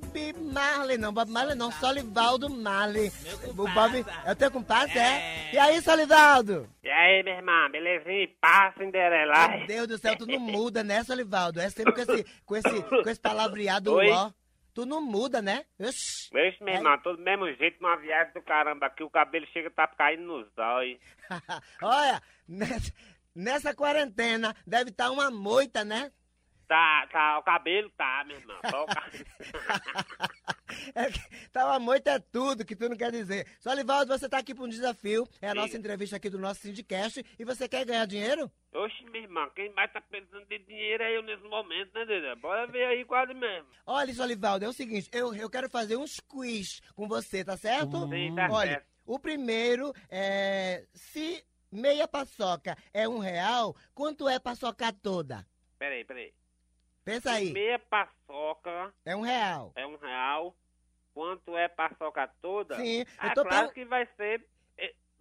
Marley, 0.52 0.98
não, 0.98 1.12
Bob 1.12 1.30
Marley 1.30 1.54
não, 1.54 1.70
Solivaldo 1.70 2.50
Marley. 2.50 3.12
O 3.46 3.52
Bob, 3.52 4.04
é 4.24 4.34
teu 4.34 4.50
compadre, 4.50 4.98
é? 4.98 5.50
E 5.52 5.58
aí, 5.58 5.80
Solivaldo? 5.80 6.68
E 6.82 6.88
aí, 6.88 7.22
minha 7.22 7.36
irmã, 7.36 7.70
belezinha? 7.70 8.28
Pá, 8.40 8.74
Cinderela. 8.76 9.48
Meu 9.48 9.66
Deus 9.66 9.88
do 9.88 9.98
céu, 9.98 10.16
tu 10.16 10.26
não 10.26 10.40
muda, 10.40 10.82
né, 10.82 11.04
Solivaldo? 11.04 11.60
É 11.60 11.68
sempre 11.70 11.92
com 11.92 12.00
esse, 12.00 12.26
com 12.44 12.56
esse, 12.56 12.82
com 12.82 13.08
esse 13.08 13.20
palavreado 13.20 13.92
Oi? 13.94 14.10
ó. 14.10 14.30
Tu 14.74 14.84
não 14.84 15.00
muda, 15.00 15.40
né? 15.40 15.64
Oxi. 15.78 16.28
Vixe, 16.32 16.62
minha 16.64 16.78
irmã, 16.78 16.98
todo 16.98 17.16
do 17.16 17.22
mesmo 17.22 17.46
jeito, 17.54 17.80
numa 17.80 17.96
viagem 17.96 18.34
do 18.34 18.42
caramba 18.42 18.86
aqui, 18.86 19.04
o 19.04 19.10
cabelo 19.10 19.46
chega 19.52 19.70
tá 19.70 19.86
caindo 19.86 20.22
nos 20.24 20.58
olhos. 20.58 20.98
Olha, 21.80 22.20
nessa, 22.48 22.92
nessa 23.34 23.74
quarentena 23.74 24.54
deve 24.66 24.90
estar 24.90 25.12
uma 25.12 25.30
moita, 25.30 25.84
né? 25.84 26.10
Tá, 26.66 27.06
tá, 27.12 27.38
o 27.38 27.42
cabelo 27.44 27.88
tá, 27.90 28.24
minha 28.26 28.38
irmã, 28.38 28.54
só 28.68 28.82
o 28.82 28.86
cabelo. 28.92 29.24
É 30.94 31.10
que 31.10 31.58
uma 31.58 31.78
moita 31.78 32.12
é 32.12 32.18
tudo 32.18 32.64
que 32.64 32.76
tu 32.76 32.88
não 32.88 32.96
quer 32.96 33.10
dizer. 33.10 33.46
Solivaldo, 33.60 34.16
você 34.16 34.28
tá 34.28 34.38
aqui 34.38 34.54
para 34.54 34.64
um 34.64 34.68
desafio. 34.68 35.28
É 35.40 35.50
a 35.50 35.54
nossa 35.54 35.72
Sim. 35.72 35.78
entrevista 35.78 36.16
aqui 36.16 36.30
do 36.30 36.38
nosso 36.38 36.60
Sindicast. 36.60 37.24
E 37.38 37.44
você 37.44 37.68
quer 37.68 37.84
ganhar 37.84 38.06
dinheiro? 38.06 38.50
Oxe, 38.72 39.04
minha 39.04 39.22
irmã, 39.22 39.48
quem 39.54 39.72
mais 39.72 39.92
tá 39.92 40.00
precisando 40.00 40.46
de 40.46 40.58
dinheiro 40.60 41.02
é 41.02 41.16
eu 41.16 41.22
nesse 41.22 41.44
momento, 41.44 41.94
né, 41.94 42.04
Dedé? 42.04 42.34
Bora 42.34 42.66
ver 42.66 42.84
aí 42.86 43.04
quase 43.04 43.32
mesmo. 43.32 43.68
Olha, 43.86 44.12
Solivaldo, 44.12 44.64
é 44.64 44.68
o 44.68 44.72
seguinte, 44.72 45.08
eu, 45.12 45.32
eu 45.34 45.48
quero 45.48 45.70
fazer 45.70 45.96
uns 45.96 46.18
quiz 46.20 46.80
com 46.94 47.06
você, 47.06 47.44
tá 47.44 47.56
certo? 47.56 48.08
Sim, 48.08 48.34
tá 48.34 48.48
Olha, 48.50 48.72
certo. 48.72 48.86
o 49.06 49.18
primeiro 49.18 49.92
é... 50.10 50.84
Se 50.92 51.44
meia 51.70 52.08
paçoca 52.08 52.76
é 52.92 53.08
um 53.08 53.18
real, 53.18 53.76
quanto 53.94 54.28
é 54.28 54.38
paçoca 54.38 54.92
toda? 54.92 55.46
Peraí, 55.78 56.04
peraí. 56.04 56.32
Pensa 57.04 57.32
aí. 57.32 57.52
Meia 57.52 57.78
paçoca 57.78 58.92
É 59.04 59.14
um 59.14 59.20
real. 59.20 59.72
é 59.76 59.86
um 59.86 59.96
real. 59.96 60.56
Quanto 61.12 61.56
é 61.56 61.68
paçoca 61.68 62.26
toda? 62.42 62.74
Sim, 62.76 63.00
eu 63.00 63.06
ah, 63.18 63.34
tô 63.34 63.44
claro 63.44 63.66
per- 63.66 63.74
que 63.74 63.84
vai 63.84 64.06
ser... 64.16 64.44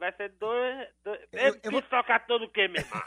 Vai 0.03 0.11
ser 0.17 0.29
dois... 0.37 0.85
dois 1.01 1.17
Eu- 1.31 1.39
é, 1.39 1.59
eu 1.63 1.71
vou- 1.71 1.81
paçoca 1.81 2.19
todo 2.19 2.43
o 2.43 2.49
quê, 2.49 2.67
minha 2.67 2.81
irmã? 2.81 3.01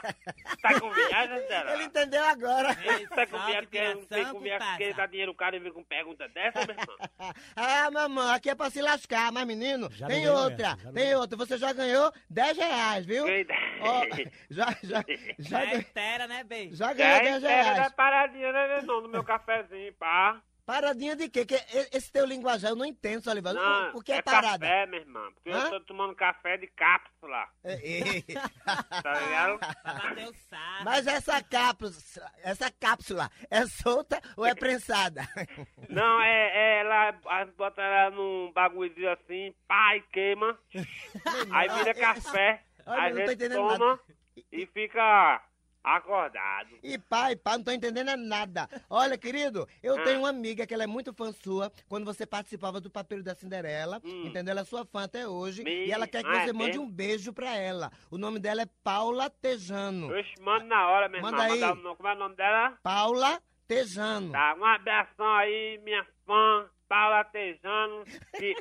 tá 0.63 0.79
com 0.79 0.89
viagem, 0.91 1.35
Dedé? 1.47 1.73
Ele 1.73 1.83
entendeu 1.83 2.23
agora. 2.25 2.69
Tá 3.13 3.27
com 3.27 3.37
viagem 3.45 3.67
que 3.69 3.93
não 3.93 4.05
tem 4.07 4.25
com 4.25 4.39
viagem 4.39 4.67
compadre. 4.67 4.85
que 4.87 4.93
dá 4.95 5.05
dinheiro 5.05 5.35
caro 5.35 5.55
e 5.55 5.59
vem 5.59 5.71
com 5.71 5.83
pergunta 5.83 6.27
dessa, 6.29 6.65
meu 6.65 6.75
irmão? 6.75 6.97
Ah, 7.55 7.91
mamãe, 7.91 8.33
aqui 8.33 8.49
é 8.49 8.55
pra 8.55 8.69
se 8.71 8.81
lascar, 8.81 9.31
mas 9.31 9.45
menino, 9.45 9.89
Já 9.91 10.07
tem 10.07 10.27
outra, 10.27 10.69
já 10.69 10.75
não 10.85 10.93
tem 10.93 11.15
outra. 11.15 11.37
Você 11.37 11.57
já 11.59 11.71
ganhou 11.71 12.11
10 12.29 12.57
reais, 12.57 13.05
viu? 13.05 13.25
Ó, 13.81 14.01
já, 14.49 14.65
já, 14.81 15.03
já, 15.03 15.03
Já 15.37 15.59
ganhou- 15.65 15.79
espera, 15.81 16.27
né, 16.27 16.43
bem? 16.43 16.73
já 16.73 16.93
ganhou 16.93 17.19
10 17.21 17.35
espera 17.43 17.63
reais. 17.63 17.77
da 17.83 17.89
paradinha, 17.91 18.51
né, 18.51 18.67
meu 18.69 18.77
irmão? 18.77 19.01
No 19.01 19.07
meu 19.09 19.23
cafezinho, 19.23 19.93
pá. 19.93 20.41
Paradinha 20.67 21.15
de 21.15 21.29
quê? 21.29 21.45
Que 21.45 21.55
esse 21.93 22.11
teu 22.11 22.25
linguajar 22.25 22.71
eu 22.71 22.75
não 22.75 22.85
entendo, 22.85 23.23
Solivaldo. 23.23 23.57
O, 23.57 23.99
o 23.99 24.01
que 24.03 24.11
é, 24.11 24.17
é 24.17 24.21
parada? 24.21 24.67
café, 24.67 24.85
meu 24.85 24.99
irmão. 24.99 25.31
Porque 25.31 25.49
Hã? 25.49 25.63
eu 25.63 25.69
tô 25.69 25.79
tomando 25.85 26.13
café 26.13 26.57
de 26.57 26.67
cápsula. 26.67 27.47
Ei, 27.63 28.03
ei. 28.03 28.25
Tá 29.01 29.13
ligado? 29.13 29.59
Mas 30.83 31.07
essa 31.07 31.41
cápsula, 31.41 32.31
essa 32.43 32.69
cápsula 32.69 33.31
é 33.49 33.65
solta 33.65 34.21
ou 34.35 34.45
é 34.45 34.53
prensada? 34.53 35.21
Não, 35.87 36.21
é, 36.21 36.51
é 36.53 36.79
ela, 36.81 37.13
bota 37.55 37.81
ela 37.81 38.09
num 38.11 38.51
bagulhozinho 38.51 39.09
assim, 39.09 39.55
pá, 39.69 39.95
e 39.95 40.01
queima. 40.11 40.59
Aí 41.53 41.69
vira 41.69 41.93
café. 41.93 42.61
Olha, 42.85 43.01
Aí 43.03 43.11
eu 43.11 43.15
não 43.15 43.21
a 43.21 43.25
tô 43.25 43.31
gente 43.31 43.45
entendendo 43.45 43.69
toma 43.69 43.99
e 44.51 44.65
fica 44.65 45.41
Acordado. 45.95 46.69
E 46.83 46.97
pai, 46.97 47.35
pai, 47.35 47.57
não 47.57 47.63
tô 47.63 47.71
entendendo 47.71 48.15
nada. 48.17 48.67
Olha, 48.89 49.17
querido, 49.17 49.67
eu 49.81 49.97
Ah. 49.97 50.03
tenho 50.03 50.19
uma 50.19 50.29
amiga 50.29 50.67
que 50.67 50.73
ela 50.73 50.83
é 50.83 50.87
muito 50.87 51.13
fã 51.13 51.31
sua. 51.31 51.71
Quando 51.87 52.03
você 52.05 52.25
participava 52.25 52.81
do 52.81 52.89
Papel 52.89 53.23
da 53.23 53.33
Cinderela, 53.33 54.01
entendeu? 54.03 54.51
Ela 54.51 54.61
é 54.61 54.65
sua 54.65 54.85
fã 54.85 55.03
até 55.03 55.27
hoje. 55.27 55.63
Me- 55.63 55.85
E 55.87 55.91
ela 55.91 56.05
quer 56.07 56.23
que 56.23 56.29
Hum. 56.29 56.33
Ah, 56.33 56.43
você 56.43 56.49
é 56.49 56.53
mande 56.53 56.71
mesmo? 56.77 56.83
um 56.83 56.89
beijo 56.91 57.31
pra 57.31 57.55
ela. 57.55 57.89
O 58.11 58.17
nome 58.17 58.37
dela 58.39 58.61
é 58.63 58.67
Paula 58.83 59.29
Tejano. 59.29 60.13
Oxe, 60.13 60.33
manda 60.41 60.65
na 60.65 60.89
hora, 60.89 61.07
meu 61.09 61.21
Manda 61.21 61.43
irmão. 61.49 61.53
aí. 61.69 61.75
Manda 61.75 61.95
Como 61.95 62.09
é 62.09 62.13
o 62.13 62.17
nome 62.19 62.35
dela? 62.35 62.77
Paula 62.83 63.41
Tejano. 63.67 64.31
Tá, 64.31 64.55
um 64.57 64.65
abração 64.65 65.33
aí, 65.35 65.79
minha 65.83 66.05
fã, 66.25 66.69
Paula 66.89 67.23
Tejano. 67.25 68.03
Que, 68.37 68.53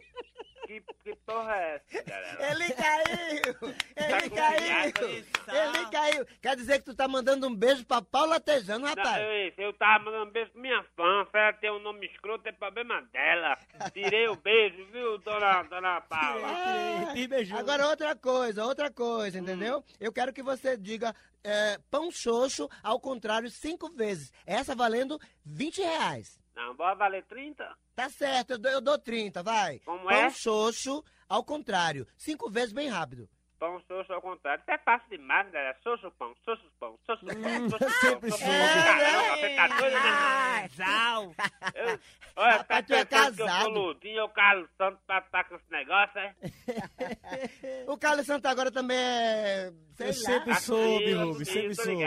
que, 0.66 0.80
que 1.04 1.16
porra 1.24 1.56
é 1.56 1.74
essa, 1.90 2.02
galera? 2.04 2.50
Ele 2.50 2.72
caiu! 2.74 3.74
Ele 3.96 4.30
com 4.30 4.36
caiu! 4.36 5.06
Ele 5.06 5.90
caiu! 5.90 6.26
Quer 6.42 6.56
dizer 6.56 6.78
que 6.78 6.84
tu 6.86 6.94
tá 6.94 7.06
mandando 7.06 7.46
um 7.46 7.54
beijo 7.54 7.84
pra 7.84 8.02
Paula 8.02 8.40
Tejano, 8.40 8.80
Não, 8.80 8.88
rapaz? 8.88 9.22
eu, 9.56 9.64
eu 9.66 9.72
tava 9.74 10.04
mandando 10.04 10.28
um 10.28 10.32
beijo 10.32 10.50
pra 10.52 10.60
minha 10.60 10.82
fã, 10.96 11.24
se 11.30 11.38
ela 11.38 11.52
tem 11.52 11.70
um 11.70 11.78
nome 11.78 12.06
escroto, 12.06 12.48
é 12.48 12.52
problema 12.52 13.00
dela. 13.12 13.58
Tirei 13.92 14.28
o 14.28 14.36
beijo, 14.36 14.84
viu, 14.92 15.18
dona, 15.18 15.62
dona 15.64 16.00
Paula? 16.02 16.48
Ah, 16.48 17.58
Agora 17.58 17.88
outra 17.88 18.14
coisa, 18.16 18.64
outra 18.64 18.90
coisa, 18.90 19.38
entendeu? 19.38 19.84
Eu 20.00 20.12
quero 20.12 20.32
que 20.32 20.42
você 20.42 20.76
diga 20.76 21.14
é, 21.44 21.78
pão 21.90 22.10
xoxo 22.10 22.68
ao 22.82 22.98
contrário 22.98 23.48
cinco 23.50 23.88
vezes. 23.90 24.32
Essa 24.44 24.74
valendo 24.74 25.20
20 25.44 25.80
reais. 25.80 26.38
Não, 26.56 26.74
bora 26.74 26.94
valer 26.94 27.22
30? 27.24 27.76
Tá 27.94 28.08
certo, 28.08 28.52
eu 28.52 28.58
dou, 28.58 28.72
eu 28.72 28.80
dou 28.80 28.98
30, 28.98 29.42
vai. 29.42 29.78
Como 29.80 30.08
pão 30.08 30.10
é? 30.10 30.30
xoxo 30.30 31.04
ao 31.28 31.44
contrário. 31.44 32.06
Cinco 32.16 32.50
vezes 32.50 32.72
bem 32.72 32.88
rápido. 32.88 33.28
Pão, 33.58 33.80
xoxo 33.88 34.12
ao 34.12 34.20
contrário. 34.20 34.60
Isso 34.60 34.70
é 34.70 34.78
fácil 34.78 35.08
demais, 35.08 35.50
galera. 35.50 35.76
Xoxo, 35.82 36.10
pão, 36.18 36.34
xoxo, 36.44 36.62
pão, 36.78 36.98
xoxo, 37.06 37.24
pão, 37.24 37.70
xoxo, 37.70 37.78
pão. 37.78 38.10
sempre 38.10 38.30
xoxo. 38.30 38.44
Caramba, 38.44 39.36
você 39.36 39.56
tá 39.56 39.66
doido, 39.68 39.94
né? 39.94 40.68
Casal. 40.68 41.34
Eu- 41.74 42.00
Olha, 42.38 42.64
tá 42.64 42.76
é 42.76 42.82
pensando 42.82 43.34
que 43.34 43.40
eu 43.42 43.48
sou 43.48 43.68
ludinho, 43.70 44.24
o 44.24 44.28
Carlos 44.28 44.68
Santos 44.76 45.00
pra 45.06 45.18
estar 45.20 45.44
com 45.44 45.54
esse 45.56 45.70
negócio, 45.70 46.18
é? 46.18 46.34
O 47.88 47.96
Carlos 47.96 48.26
Santos 48.26 48.50
agora 48.50 48.70
também 48.70 48.98
é. 48.98 49.72
Sei 49.94 50.06
Eu 50.08 50.10
lá. 50.10 50.12
sempre 50.12 50.54
soube, 50.56 51.44
sim, 51.44 51.44
sempre 51.44 51.74
soube. 51.76 52.02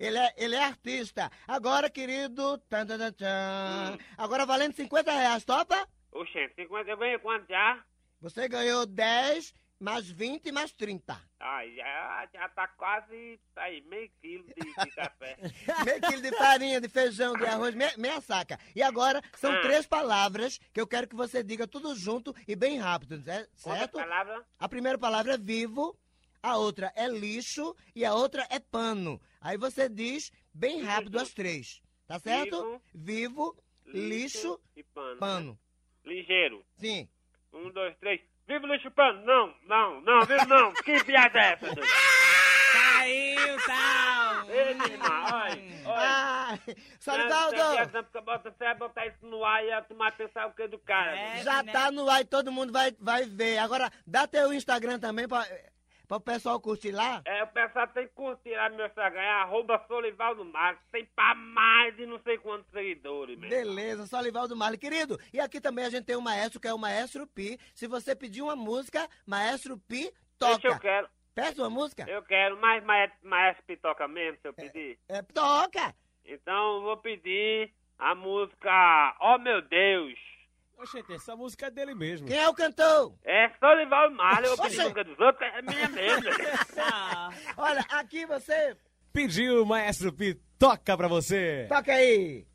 Ele 0.00 0.18
é, 0.18 0.34
ele 0.38 0.54
é 0.56 0.64
artista. 0.64 1.30
Agora, 1.46 1.90
querido. 1.90 2.56
Tan, 2.70 2.86
tan, 2.86 2.96
tan, 2.98 3.12
tan. 3.12 3.98
Agora 4.16 4.46
valendo 4.46 4.74
50 4.74 5.12
reais, 5.12 5.44
topa? 5.44 5.86
Oxente, 6.12 6.54
50, 6.54 6.90
eu 6.90 6.96
ganhei 6.96 7.18
quanto 7.18 7.46
já? 7.46 7.78
Você 8.22 8.48
ganhou 8.48 8.86
10, 8.86 9.52
mais 9.78 10.08
20 10.08 10.50
mais 10.52 10.72
30. 10.72 11.20
Ai, 11.38 11.74
já, 11.74 12.28
já 12.32 12.48
tá 12.48 12.66
quase, 12.68 13.38
aí, 13.56 13.82
meio 13.82 14.10
quilo 14.20 14.44
de, 14.44 14.54
de 14.84 14.90
café. 14.92 15.36
Meio 15.84 16.00
quilo 16.00 16.22
de 16.22 16.32
farinha, 16.36 16.80
de 16.80 16.88
feijão, 16.88 17.34
de 17.34 17.44
arroz, 17.44 17.74
meia, 17.74 17.92
meia 17.98 18.20
saca. 18.20 18.58
E 18.74 18.82
agora 18.82 19.22
são 19.36 19.52
Ah. 19.52 19.60
três 19.60 19.86
palavras 19.86 20.58
que 20.72 20.80
eu 20.80 20.86
quero 20.86 21.06
que 21.06 21.14
você 21.14 21.42
diga 21.42 21.66
tudo 21.66 21.94
junto 21.94 22.34
e 22.48 22.56
bem 22.56 22.78
rápido, 22.78 23.18
né? 23.18 23.46
Certo? 23.54 23.98
A 24.58 24.68
primeira 24.68 24.98
palavra 24.98 25.34
é 25.34 25.38
vivo, 25.38 25.96
a 26.42 26.56
outra 26.56 26.90
é 26.96 27.06
lixo 27.08 27.76
e 27.94 28.04
a 28.04 28.14
outra 28.14 28.46
é 28.50 28.58
pano. 28.58 29.20
Aí 29.40 29.58
você 29.58 29.88
diz 29.88 30.32
bem 30.54 30.82
rápido 30.82 31.18
as 31.18 31.32
três. 31.34 31.82
Tá 32.06 32.18
certo? 32.18 32.80
Vivo, 32.94 33.54
lixo, 33.84 34.58
e 34.74 34.82
pano. 34.82 35.18
pano. 35.18 35.58
Ligeiro. 36.04 36.64
Sim. 36.76 37.08
Um, 37.52 37.70
dois, 37.70 37.96
três. 37.98 38.20
Viva 38.46 38.64
o 38.66 38.72
lixo 38.72 38.90
pano! 38.92 39.24
Não, 39.24 39.52
não, 39.66 40.00
não, 40.02 40.20
vivo 40.24 40.46
não! 40.46 40.72
Que 40.72 41.02
piada 41.04 41.38
é 41.38 41.52
essa, 41.52 41.66
doido? 41.74 41.90
Caiu, 42.72 43.56
tal. 43.66 44.50
Ei, 44.50 44.70
irmã, 44.92 45.24
olha, 45.32 45.62
bota- 48.20 48.50
Você 48.50 48.64
vai 48.64 48.74
botar 48.74 49.06
isso 49.06 49.26
no 49.26 49.44
ar 49.44 49.64
e 49.64 49.72
a 49.72 49.82
turma 49.82 50.12
pensar 50.12 50.46
o 50.46 50.52
que 50.52 50.66
do 50.68 50.78
cara? 50.78 51.16
É, 51.18 51.42
Já 51.42 51.62
né? 51.62 51.72
tá 51.72 51.90
no 51.90 52.08
ar 52.08 52.20
e 52.20 52.24
todo 52.24 52.52
mundo 52.52 52.72
vai, 52.72 52.94
vai 53.00 53.24
ver. 53.24 53.58
Agora, 53.58 53.90
dá 54.06 54.26
teu 54.26 54.52
Instagram 54.52 54.98
também 54.98 55.26
pra, 55.26 55.46
pra 56.06 56.16
o 56.16 56.20
pessoal 56.20 56.60
curtir 56.60 56.90
lá. 56.90 57.22
É, 57.24 57.42
o 57.42 57.48
pessoal 57.48 57.86
tem 57.88 58.06
que 58.06 58.14
curtir 58.14 58.54
lá 58.54 58.68
no 58.68 58.76
meu 58.76 58.86
Instagram, 58.86 59.20
é 59.20 59.30
arroba 59.42 59.82
Solivaldo 59.86 60.44
Marques, 60.44 60.84
tem 60.90 61.04
pra 61.14 61.34
mais 61.34 61.96
de 61.96 62.06
não 62.06 62.18
sei 62.20 62.38
quantos 62.38 62.70
seguidores, 62.70 63.38
meu. 63.38 63.48
Beleza, 63.48 64.06
Solivaldo 64.06 64.56
Marley. 64.56 64.78
Querido, 64.78 65.18
e 65.32 65.40
aqui 65.40 65.60
também 65.60 65.84
a 65.84 65.90
gente 65.90 66.04
tem 66.04 66.16
um 66.16 66.20
maestro 66.20 66.60
que 66.60 66.68
é 66.68 66.74
o 66.74 66.78
Maestro 66.78 67.26
Pi. 67.26 67.58
Se 67.74 67.86
você 67.86 68.14
pedir 68.14 68.42
uma 68.42 68.56
música, 68.56 69.08
Maestro 69.26 69.78
Pi 69.78 70.12
toca. 70.38 70.58
Deixa 70.58 70.76
eu 70.76 70.80
quero. 70.80 71.08
Peça 71.34 71.62
uma 71.62 71.68
música? 71.68 72.08
Eu 72.08 72.22
quero 72.22 72.58
mais 72.58 72.82
maestro, 72.82 73.18
maestro 73.22 73.62
Pitoca 73.66 74.08
mesmo, 74.08 74.38
se 74.40 74.48
eu 74.48 74.54
pedir. 74.54 74.98
É, 75.06 75.20
toca! 75.20 75.94
Então 76.24 76.76
eu 76.76 76.82
vou 76.82 76.96
pedir 76.96 77.70
a 77.98 78.14
música 78.14 79.16
Oh 79.20 79.36
Meu 79.38 79.60
Deus. 79.60 80.35
Oxente, 80.78 81.12
essa 81.14 81.34
música 81.34 81.66
é 81.66 81.70
dele 81.70 81.94
mesmo. 81.94 82.26
Quem 82.28 82.38
é 82.38 82.48
o 82.48 82.54
cantor? 82.54 83.14
É 83.24 83.48
Solivaldo 83.58 84.14
Marley, 84.14 84.50
eu 84.50 84.54
Oxê. 84.54 84.82
música 84.82 85.04
dos 85.04 85.18
outros, 85.18 85.42
é 85.54 85.62
minha 85.62 85.88
mesmo. 85.88 86.28
Ah, 86.78 87.30
Olha, 87.56 87.80
aqui 87.90 88.26
você. 88.26 88.76
Pediu 89.12 89.62
o 89.62 89.66
Maestro 89.66 90.12
Pi, 90.12 90.34
toca 90.58 90.96
pra 90.96 91.08
você. 91.08 91.66
Toca 91.68 91.92
aí. 91.92 92.46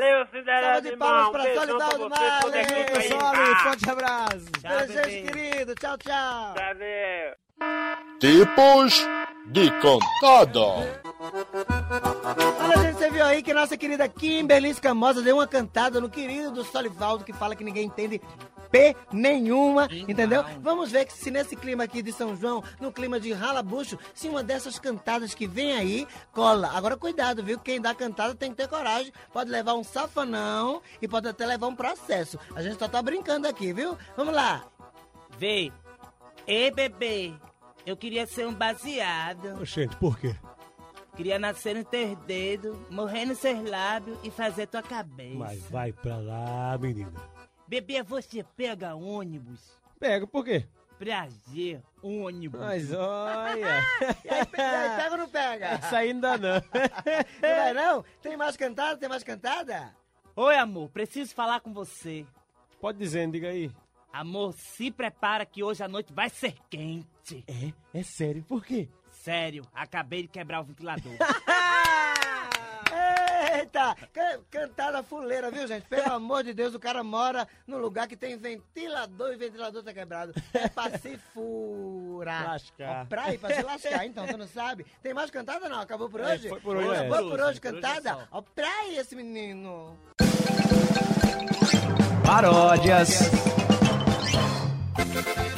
Valeu, 0.00 0.26
Cinderela 0.32 0.72
Salva 0.72 0.80
de 0.80 0.96
palmas 0.96 1.32
Marley. 1.32 1.52
clicar 1.52 2.78
aí. 2.78 2.84
Pessoal, 2.86 3.32
Ah, 3.34 3.56
forte 3.62 3.90
abraço. 3.90 4.46
Beijos, 4.62 5.30
querido. 5.30 5.74
Tchau, 5.74 5.98
tchau. 5.98 6.54
Valeu. 6.54 7.34
Tipos 8.18 9.06
de 9.48 9.70
cantada. 9.72 10.60
Olha, 12.64 12.78
gente, 12.82 12.94
você 12.98 13.10
viu 13.10 13.24
aí 13.26 13.42
que 13.42 13.52
nossa 13.52 13.76
querida 13.76 14.08
Kimberly 14.08 14.70
Escamosa 14.70 15.20
deu 15.20 15.36
uma 15.36 15.46
cantada 15.46 16.00
no 16.00 16.08
querido 16.08 16.50
do 16.50 16.64
Solivaldo 16.64 17.22
que 17.22 17.34
fala 17.34 17.54
que 17.54 17.62
ninguém 17.62 17.84
entende 17.84 18.18
P 18.70 18.96
nenhuma, 19.12 19.88
entendeu? 19.90 20.44
Vamos 20.60 20.90
ver 20.90 21.04
que 21.06 21.12
se 21.12 21.30
nesse 21.30 21.56
clima 21.56 21.84
aqui 21.84 22.02
de 22.02 22.12
São 22.12 22.36
João, 22.36 22.62
no 22.80 22.92
clima 22.92 23.18
de 23.18 23.32
ralabucho, 23.32 23.98
se 24.14 24.28
uma 24.28 24.42
dessas 24.42 24.78
cantadas 24.78 25.34
que 25.34 25.46
vem 25.46 25.72
aí, 25.72 26.06
cola. 26.32 26.70
Agora 26.74 26.96
cuidado, 26.96 27.42
viu? 27.42 27.58
Quem 27.58 27.80
dá 27.80 27.94
cantada 27.94 28.34
tem 28.34 28.50
que 28.50 28.56
ter 28.56 28.68
coragem. 28.68 29.12
Pode 29.32 29.50
levar 29.50 29.74
um 29.74 29.84
safanão 29.84 30.80
e 31.00 31.08
pode 31.08 31.28
até 31.28 31.44
levar 31.46 31.66
um 31.66 31.76
processo. 31.76 32.38
A 32.54 32.62
gente 32.62 32.78
só 32.78 32.88
tá 32.88 33.02
brincando 33.02 33.48
aqui, 33.48 33.72
viu? 33.72 33.96
Vamos 34.16 34.34
lá. 34.34 34.64
Vê. 35.38 35.72
Ei, 36.46 36.70
bebê. 36.70 37.32
Eu 37.86 37.96
queria 37.96 38.26
ser 38.26 38.46
um 38.46 38.54
baseado. 38.54 39.60
Oxente, 39.60 39.96
por 39.96 40.18
quê? 40.18 40.34
Queria 41.16 41.38
nascer 41.38 41.74
no 41.74 41.84
teu 41.84 42.14
dedo, 42.16 42.86
morrer 42.90 43.24
nos 43.26 43.38
seus 43.38 43.68
lábios 43.68 44.18
e 44.22 44.30
fazer 44.30 44.66
tua 44.66 44.82
cabeça. 44.82 45.36
Mas 45.36 45.62
vai 45.64 45.92
pra 45.92 46.16
lá, 46.16 46.78
menina. 46.78 47.12
Bebê, 47.70 48.02
você 48.02 48.42
pega 48.56 48.96
ônibus. 48.96 49.60
Pega, 50.00 50.26
por 50.26 50.44
quê? 50.44 50.66
Prazer, 50.98 51.80
ônibus. 52.02 52.60
Mas 52.60 52.90
olha. 52.92 53.80
E 54.24 54.28
aí, 54.28 54.44
pe- 54.44 54.60
aí, 54.60 54.96
pega 54.96 55.10
ou 55.12 55.18
não 55.18 55.28
pega? 55.28 55.66
Essa 55.66 55.98
ainda 55.98 56.36
não. 56.36 56.56
Não 57.40 57.56
vai 57.56 57.72
não? 57.72 58.04
Tem 58.20 58.36
mais 58.36 58.56
cantada? 58.56 58.96
Tem 58.98 59.08
mais 59.08 59.22
cantada? 59.22 59.94
Oi, 60.34 60.56
amor, 60.56 60.88
preciso 60.90 61.32
falar 61.32 61.60
com 61.60 61.72
você. 61.72 62.26
Pode 62.80 62.98
dizer, 62.98 63.30
diga 63.30 63.50
aí. 63.50 63.70
Amor, 64.12 64.52
se 64.52 64.90
prepara 64.90 65.46
que 65.46 65.62
hoje 65.62 65.84
a 65.84 65.86
noite 65.86 66.12
vai 66.12 66.28
ser 66.28 66.56
quente. 66.68 67.44
É? 67.46 68.00
É 68.00 68.02
sério, 68.02 68.42
por 68.42 68.64
quê? 68.64 68.88
Sério, 69.12 69.64
acabei 69.72 70.22
de 70.22 70.28
quebrar 70.28 70.60
o 70.60 70.64
ventilador. 70.64 71.12
Eita! 73.60 73.96
Can- 74.12 74.40
Cantada 74.50 75.02
fuleira, 75.02 75.50
viu, 75.50 75.66
gente? 75.66 75.86
Pelo 75.88 76.12
amor 76.12 76.42
de 76.42 76.52
Deus, 76.54 76.74
o 76.74 76.78
cara 76.80 77.02
mora 77.04 77.46
num 77.66 77.78
lugar 77.78 78.06
que 78.08 78.16
tem 78.16 78.36
ventilador 78.36 79.32
e 79.32 79.36
o 79.36 79.38
ventilador 79.38 79.82
tá 79.82 79.92
quebrado. 79.92 80.32
É 80.54 80.68
pra 80.68 80.98
se 80.98 81.16
furar. 81.34 82.44
Lascar. 82.52 83.02
Ó, 83.02 83.04
Pra 83.06 83.34
ir, 83.34 83.38
pra 83.38 83.54
se 83.54 83.62
lascar, 83.62 84.06
então, 84.06 84.26
tu 84.26 84.36
não 84.36 84.46
sabe? 84.46 84.84
Tem 85.02 85.12
mais 85.14 85.30
cantada, 85.30 85.68
não? 85.68 85.80
Acabou 85.80 86.08
por 86.08 86.20
É, 86.20 86.32
hoje? 86.34 86.48
foi 86.48 86.60
por 86.60 86.76
hoje, 86.76 86.88
é. 86.88 87.06
Acabou 87.06 87.16
por 87.18 87.22
Por 87.30 87.40
hoje, 87.40 87.48
hoje, 87.50 87.60
por 87.60 87.70
hoje 87.70 87.78
é 87.78 87.80
cantada? 88.00 88.14
só. 88.14 88.28
Ó, 88.38 88.42
pra 88.42 88.68
aí 88.68 88.96
esse 88.96 89.14
menino. 89.16 89.96
Paródias. 92.24 93.20
Oi, 94.98 95.49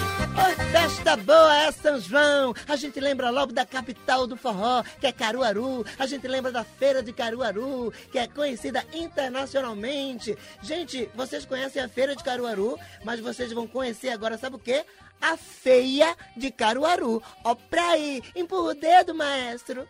Festa 0.82 1.16
boa 1.16 1.56
é 1.62 1.70
São 1.70 2.00
João. 2.00 2.52
A 2.66 2.74
gente 2.74 2.98
lembra 2.98 3.30
logo 3.30 3.52
da 3.52 3.64
capital 3.64 4.26
do 4.26 4.36
forró, 4.36 4.82
que 5.00 5.06
é 5.06 5.12
Caruaru. 5.12 5.86
A 5.96 6.06
gente 6.06 6.26
lembra 6.26 6.50
da 6.50 6.64
Feira 6.64 7.00
de 7.00 7.12
Caruaru, 7.12 7.92
que 8.10 8.18
é 8.18 8.26
conhecida 8.26 8.84
internacionalmente. 8.92 10.36
Gente, 10.60 11.08
vocês 11.14 11.44
conhecem 11.44 11.80
a 11.80 11.88
Feira 11.88 12.16
de 12.16 12.24
Caruaru, 12.24 12.76
mas 13.04 13.20
vocês 13.20 13.52
vão 13.52 13.64
conhecer 13.64 14.08
agora, 14.08 14.36
sabe 14.36 14.56
o 14.56 14.58
quê? 14.58 14.84
A 15.20 15.36
Feia 15.36 16.16
de 16.36 16.50
Caruaru. 16.50 17.22
Ó, 17.44 17.54
pra 17.54 17.90
aí, 17.90 18.20
empurra 18.34 18.70
o 18.70 18.74
dedo, 18.74 19.14
maestro. 19.14 19.86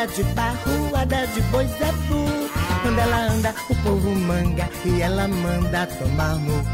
Amassada 0.00 0.06
de 0.06 0.22
barruada 0.34 1.26
de 1.28 1.40
boi 1.42 1.66
zebu. 1.66 2.50
Quando 2.82 2.98
ela 2.98 3.32
anda, 3.32 3.54
o 3.68 3.74
povo 3.76 4.10
manga 4.10 4.68
e 4.84 5.02
ela 5.02 5.28
manda 5.28 5.86
tomar 5.86 6.36
no. 6.36 6.64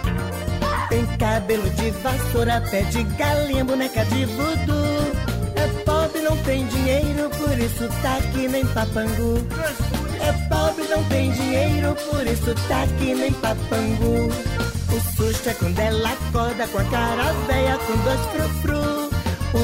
Tem 0.88 1.04
cabelo 1.18 1.68
de 1.70 1.90
vassoura, 1.90 2.62
pé 2.70 2.82
de 2.82 3.02
galinha, 3.02 3.64
boneca 3.64 4.04
de 4.04 4.24
voodoo. 4.26 5.12
É 5.56 5.66
pobre, 5.84 6.20
não 6.20 6.36
tem 6.38 6.66
dinheiro, 6.66 7.30
por 7.30 7.58
isso 7.58 7.88
tá 8.02 8.16
aqui 8.18 8.48
nem 8.48 8.64
papangu. 8.66 9.38
É 10.20 10.32
pobre, 10.48 10.84
não 10.88 11.02
tem 11.04 11.30
dinheiro, 11.32 11.96
por 12.10 12.26
isso 12.26 12.54
tá 12.68 12.82
aqui 12.82 13.14
nem 13.14 13.32
papangu. 13.32 14.30
O 14.92 15.16
susto 15.16 15.48
é 15.48 15.54
quando 15.54 15.78
ela 15.78 16.10
acorda 16.12 16.66
com 16.68 16.78
a 16.78 16.84
cara 16.84 17.32
velha, 17.46 17.78
com 17.78 17.96
dois 18.02 18.20
frufru. 18.32 18.95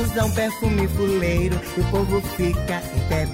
Usa 0.00 0.24
um 0.24 0.30
perfume 0.30 0.88
fuleiro 0.88 1.60
e 1.76 1.80
o 1.80 1.84
povo 1.90 2.20
fica 2.36 2.82
em 2.96 3.08
pé. 3.08 3.28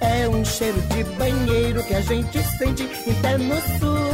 É 0.00 0.28
um 0.28 0.44
cheiro 0.44 0.80
de 0.82 1.04
banheiro 1.16 1.82
que 1.84 1.94
a 1.94 2.00
gente 2.00 2.42
sente 2.58 2.82
em 3.06 3.14
pé 3.14 3.38
no 3.38 3.54
sul. 3.78 4.08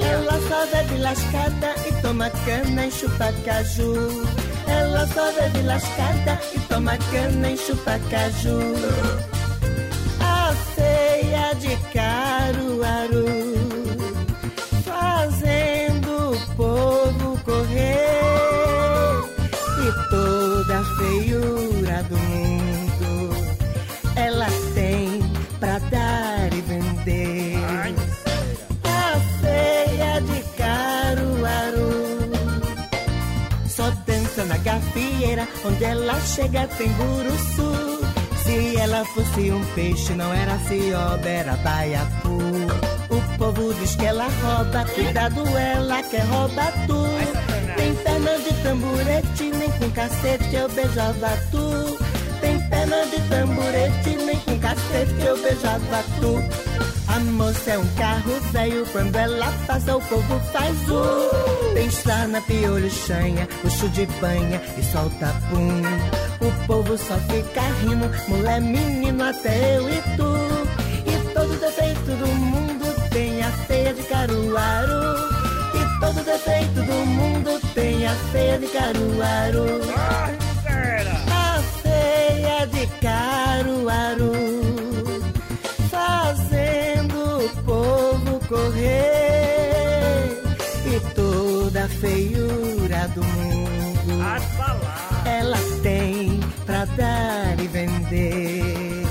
Ela 0.00 0.38
só 0.48 0.66
bebe 0.66 0.98
lascada 0.98 1.74
e 1.88 1.92
toma 2.02 2.30
cana 2.30 2.86
e 2.86 2.90
chupa 2.90 3.32
caju. 3.44 4.24
Ela 4.66 5.06
só 5.08 5.32
bebe 5.32 5.62
lascada 5.62 6.40
e 6.54 6.60
toma 6.60 6.96
cana 7.10 7.50
e 7.50 7.56
chupa 7.56 7.98
caju. 8.10 8.60
A 10.20 10.54
feia 10.74 11.52
de 11.54 11.76
Caruaru 11.92 11.99
chega 36.20 36.66
tem 36.78 36.88
buruçu. 36.92 38.00
Se 38.44 38.76
ela 38.76 39.04
fosse 39.04 39.50
um 39.50 39.64
peixe, 39.74 40.12
não 40.14 40.32
era 40.32 40.58
cioba, 40.60 41.28
era 41.28 41.56
baiacu. 41.56 42.38
O 43.10 43.38
povo 43.38 43.74
diz 43.74 43.96
que 43.96 44.06
ela 44.06 44.28
rouba, 44.42 44.84
cuidado, 44.94 45.46
ela 45.56 46.02
quer 46.02 46.24
roubar 46.24 46.72
tu. 46.86 47.04
Tem 47.76 47.94
perna 47.94 48.38
de 48.38 48.54
tamburete, 48.62 49.50
nem 49.56 49.70
com 49.72 49.90
cacete 49.90 50.54
eu 50.54 50.68
beijava 50.68 51.38
tu. 51.50 51.98
Tem 52.40 52.58
perna 52.68 53.04
de 53.06 53.20
tamburete, 53.28 54.16
nem 54.24 54.36
com 54.40 54.58
cacete 54.58 55.26
eu 55.26 55.36
beijava 55.42 56.04
tu. 56.20 56.69
Moça 57.24 57.72
é 57.72 57.78
um 57.78 57.86
carro 57.94 58.40
velho, 58.52 58.86
quando 58.92 59.14
ela 59.14 59.52
passa 59.66 59.96
o 59.96 60.00
povo 60.00 60.40
faz 60.52 60.76
o. 60.88 61.74
Tem 61.74 61.90
sarna, 61.90 62.40
piolho, 62.42 62.90
chanha, 62.90 63.46
puxo 63.60 63.88
de 63.90 64.06
banha 64.20 64.60
e 64.78 64.82
solta 64.82 65.34
pum. 65.50 65.82
O 66.46 66.66
povo 66.66 66.96
só 66.96 67.14
fica 67.28 67.60
rindo, 67.82 68.10
mulher, 68.28 68.60
menino, 68.60 69.22
até 69.22 69.76
eu 69.76 69.88
e 69.88 70.02
tu. 70.16 70.30
E 71.06 71.34
todo 71.34 71.60
defeito 71.60 72.10
do 72.16 72.26
mundo 72.26 73.10
tem 73.10 73.42
a 73.42 73.50
feia 73.50 73.92
de 73.92 74.02
Caruaru. 74.04 75.30
E 75.74 76.00
todo 76.00 76.24
defeito 76.24 76.82
do 76.82 77.06
mundo 77.06 77.60
tem 77.74 78.06
a 78.06 78.14
feia 78.32 78.58
de 78.58 78.66
Caruaru. 78.68 79.66
A 81.30 81.62
feia 81.82 82.66
de 82.66 82.86
Caruaru 83.00 84.29
feiura 92.00 93.08
do 93.14 93.22
mundo. 93.22 94.22
Ela 95.24 95.58
tem 95.82 96.40
pra 96.64 96.84
dar 96.86 97.60
e 97.60 97.68
vender. 97.68 99.04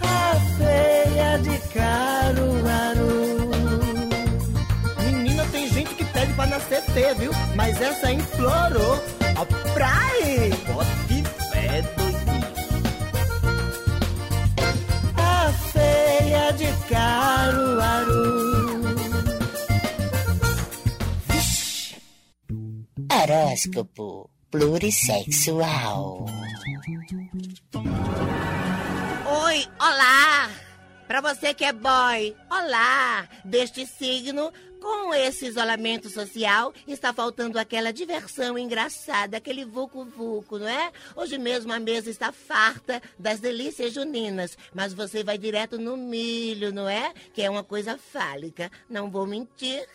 A 0.00 0.36
feia 0.56 1.38
de 1.38 1.58
Caruaru. 1.72 3.50
Menina 5.04 5.44
tem 5.50 5.68
gente 5.68 5.94
que 5.94 6.04
pede 6.04 6.32
pra 6.34 6.46
nascer 6.46 6.82
feia 6.82 7.14
viu? 7.14 7.32
Mas 7.54 7.80
essa 7.80 8.12
implorou. 8.12 9.02
Ó 9.36 9.44
praia 9.72 10.54
bote 10.66 11.24
fé 11.50 11.82
doidinho 11.96 12.11
Horóscopo 23.22 24.28
plurissexual. 24.50 26.26
Oi, 29.44 29.66
olá! 29.78 30.50
Pra 31.06 31.20
você 31.20 31.54
que 31.54 31.64
é 31.64 31.72
boy, 31.72 32.34
olá! 32.50 33.28
Deste 33.44 33.86
signo, 33.86 34.52
com 34.80 35.14
esse 35.14 35.46
isolamento 35.46 36.10
social, 36.10 36.74
está 36.88 37.12
faltando 37.12 37.60
aquela 37.60 37.92
diversão 37.92 38.58
engraçada, 38.58 39.36
aquele 39.36 39.64
vucu-vucu, 39.64 40.58
não 40.58 40.66
é? 40.68 40.90
Hoje 41.14 41.38
mesmo 41.38 41.72
a 41.72 41.78
mesa 41.78 42.10
está 42.10 42.32
farta 42.32 43.00
das 43.16 43.38
delícias 43.38 43.94
juninas, 43.94 44.58
mas 44.74 44.92
você 44.92 45.22
vai 45.22 45.38
direto 45.38 45.78
no 45.78 45.96
milho, 45.96 46.72
não 46.72 46.88
é? 46.88 47.12
Que 47.32 47.42
é 47.42 47.48
uma 47.48 47.62
coisa 47.62 47.96
fálica, 47.96 48.68
não 48.90 49.08
vou 49.08 49.24
mentir. 49.28 49.86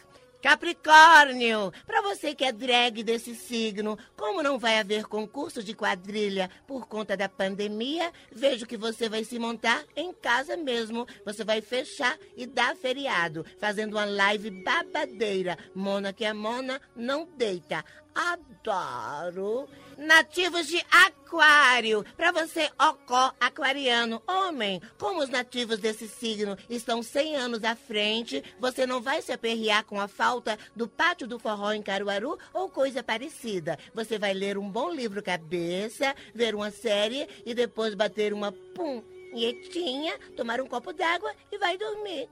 Capricórnio, 0.41 1.73
para 1.85 2.01
você 2.01 2.35
que 2.35 2.45
é 2.45 2.51
drag 2.51 3.03
desse 3.03 3.35
signo, 3.35 3.97
como 4.15 4.43
não 4.43 4.59
vai 4.59 4.77
haver 4.77 5.05
concurso 5.05 5.63
de 5.63 5.73
quadrilha 5.73 6.49
por 6.67 6.87
conta 6.87 7.17
da 7.17 7.27
pandemia, 7.27 8.11
vejo 8.31 8.67
que 8.67 8.77
você 8.77 9.09
vai 9.09 9.23
se 9.23 9.39
montar 9.39 9.83
em 9.95 10.13
casa 10.13 10.55
mesmo. 10.55 11.07
Você 11.25 11.43
vai 11.43 11.59
fechar 11.59 12.17
e 12.35 12.45
dar 12.45 12.75
feriado, 12.75 13.45
fazendo 13.59 13.93
uma 13.93 14.05
live 14.05 14.51
babadeira. 14.63 15.57
Mona 15.73 16.13
que 16.13 16.23
é 16.23 16.33
mona, 16.33 16.79
não 16.95 17.27
deita. 17.35 17.83
Adoro. 18.17 19.69
Nativos 19.95 20.67
de 20.67 20.83
Aquário, 20.91 22.03
para 22.15 22.31
você, 22.31 22.69
Ocó, 22.79 23.31
aquariano, 23.39 24.21
homem, 24.27 24.81
como 24.99 25.21
os 25.21 25.29
nativos 25.29 25.77
desse 25.77 26.07
signo 26.07 26.57
estão 26.67 27.03
100 27.03 27.35
anos 27.35 27.63
à 27.63 27.75
frente, 27.75 28.43
você 28.59 28.87
não 28.87 29.01
vai 29.01 29.21
se 29.21 29.31
aperrear 29.31 29.85
com 29.85 29.99
a 29.99 30.07
falta 30.07 30.57
do 30.75 30.87
pátio 30.87 31.27
do 31.27 31.37
forró 31.37 31.71
em 31.73 31.81
Caruaru 31.83 32.39
ou 32.53 32.69
coisa 32.69 33.03
parecida. 33.03 33.77
Você 33.93 34.17
vai 34.17 34.33
ler 34.33 34.57
um 34.57 34.69
bom 34.69 34.91
livro 34.91 35.21
cabeça, 35.21 36.15
ver 36.33 36.55
uma 36.55 36.71
série 36.71 37.27
e 37.45 37.53
depois 37.53 37.93
bater 37.93 38.33
uma 38.33 38.51
punhetinha, 38.51 40.17
tomar 40.35 40.59
um 40.59 40.67
copo 40.67 40.91
d'água 40.91 41.31
e 41.51 41.57
vai 41.59 41.77
dormir. 41.77 42.27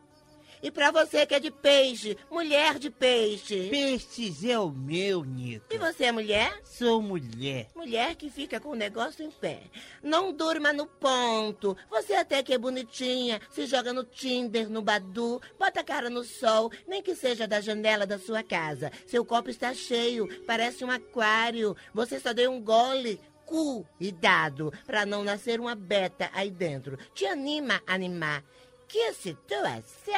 E 0.61 0.71
pra 0.71 0.91
você 0.91 1.25
que 1.25 1.35
é 1.35 1.39
de 1.39 1.51
peixe, 1.51 2.17
mulher 2.29 2.79
de 2.79 2.89
peixe. 2.89 3.69
Peixes 3.69 4.43
é 4.43 4.57
o 4.57 4.69
meu, 4.69 5.23
Nito. 5.23 5.65
E 5.69 5.77
você 5.77 6.05
é 6.05 6.11
mulher? 6.11 6.59
Sou 6.63 7.01
mulher. 7.01 7.69
Mulher 7.75 8.15
que 8.15 8.29
fica 8.29 8.59
com 8.59 8.69
o 8.69 8.75
negócio 8.75 9.23
em 9.23 9.31
pé. 9.31 9.63
Não 10.01 10.31
durma 10.31 10.73
no 10.73 10.85
ponto. 10.85 11.77
Você 11.89 12.13
até 12.13 12.41
que 12.41 12.53
é 12.53 12.57
bonitinha, 12.57 13.39
se 13.51 13.65
joga 13.65 13.93
no 13.93 14.03
Tinder, 14.03 14.69
no 14.69 14.81
Badu, 14.81 15.41
bota 15.59 15.81
a 15.81 15.83
cara 15.83 16.09
no 16.09 16.23
sol, 16.23 16.71
nem 16.87 17.01
que 17.01 17.15
seja 17.15 17.47
da 17.47 17.61
janela 17.61 18.05
da 18.05 18.17
sua 18.17 18.43
casa. 18.43 18.91
Seu 19.05 19.23
copo 19.25 19.49
está 19.49 19.73
cheio, 19.73 20.27
parece 20.45 20.83
um 20.83 20.91
aquário. 20.91 21.75
Você 21.93 22.19
só 22.19 22.33
deu 22.33 22.51
um 22.51 22.61
gole. 22.61 23.19
Cuidado 23.45 24.73
pra 24.87 25.05
não 25.05 25.23
nascer 25.23 25.59
uma 25.59 25.75
beta 25.75 26.31
aí 26.33 26.49
dentro. 26.49 26.97
Te 27.13 27.27
anima 27.27 27.79
a 27.85 27.93
animar. 27.93 28.43
Que 28.87 29.13
situação! 29.13 30.15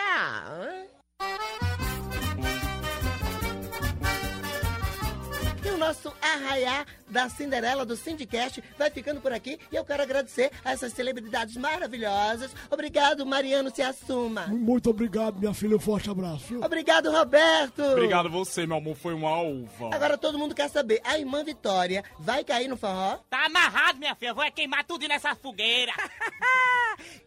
E 5.63 5.70
o 5.70 5.78
nosso 5.78 6.13
arraiá 6.22 6.86
da 7.10 7.30
Cinderela 7.30 7.86
do 7.86 7.95
Syndicast 7.95 8.64
vai 8.78 8.89
ficando 8.89 9.22
por 9.22 9.32
aqui 9.32 9.60
e 9.72 9.76
eu 9.76 9.86
quero 9.86 10.03
agradecer 10.03 10.51
a 10.64 10.72
essas 10.72 10.93
celebridades 10.93 11.55
maravilhosas. 11.58 12.51
Obrigado, 12.70 13.26
Mariano 13.26 13.74
Se 13.74 13.82
Assuma. 13.82 14.47
Muito 14.47 14.89
obrigado, 14.89 15.39
minha 15.39 15.53
filha. 15.53 15.76
Um 15.76 15.80
forte 15.80 16.10
abraço. 16.10 16.60
Obrigado, 16.64 17.12
Roberto. 17.12 17.82
Obrigado 17.84 18.30
você, 18.30 18.66
meu 18.66 18.78
amor. 18.78 18.95
Foi 18.95 19.14
uma 19.14 19.41
uva. 19.41 19.93
Agora 19.93 20.18
todo 20.18 20.38
mundo 20.38 20.55
quer 20.55 20.70
saber, 20.70 21.01
a 21.03 21.18
irmã 21.18 21.43
Vitória 21.43 22.03
vai 22.20 22.43
cair 22.43 22.68
no 22.68 22.78
forró? 22.78 23.20
Tá 23.30 23.45
amarrado, 23.45 23.99
minha 23.99 24.16
filha. 24.16 24.34
Vou 24.34 24.49
queimar 24.51 24.84
tudo 24.86 25.08
nessa 25.08 25.36
fogueira. 25.36 25.93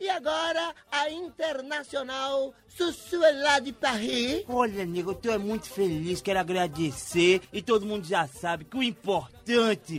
E 0.00 0.08
agora 0.08 0.74
a 0.90 1.10
internacional 1.10 2.52
Sussuela 2.66 3.60
de 3.60 3.72
Paris. 3.72 4.44
Olha, 4.48 4.86
nego, 4.86 5.10
eu 5.10 5.14
tô 5.14 5.38
muito 5.38 5.68
feliz, 5.68 6.22
quero 6.22 6.38
agradecer. 6.38 7.42
E 7.52 7.60
todo 7.60 7.84
mundo 7.84 8.06
já 8.06 8.26
sabe 8.26 8.64
que 8.64 8.76
o 8.76 8.82
importante 8.82 9.40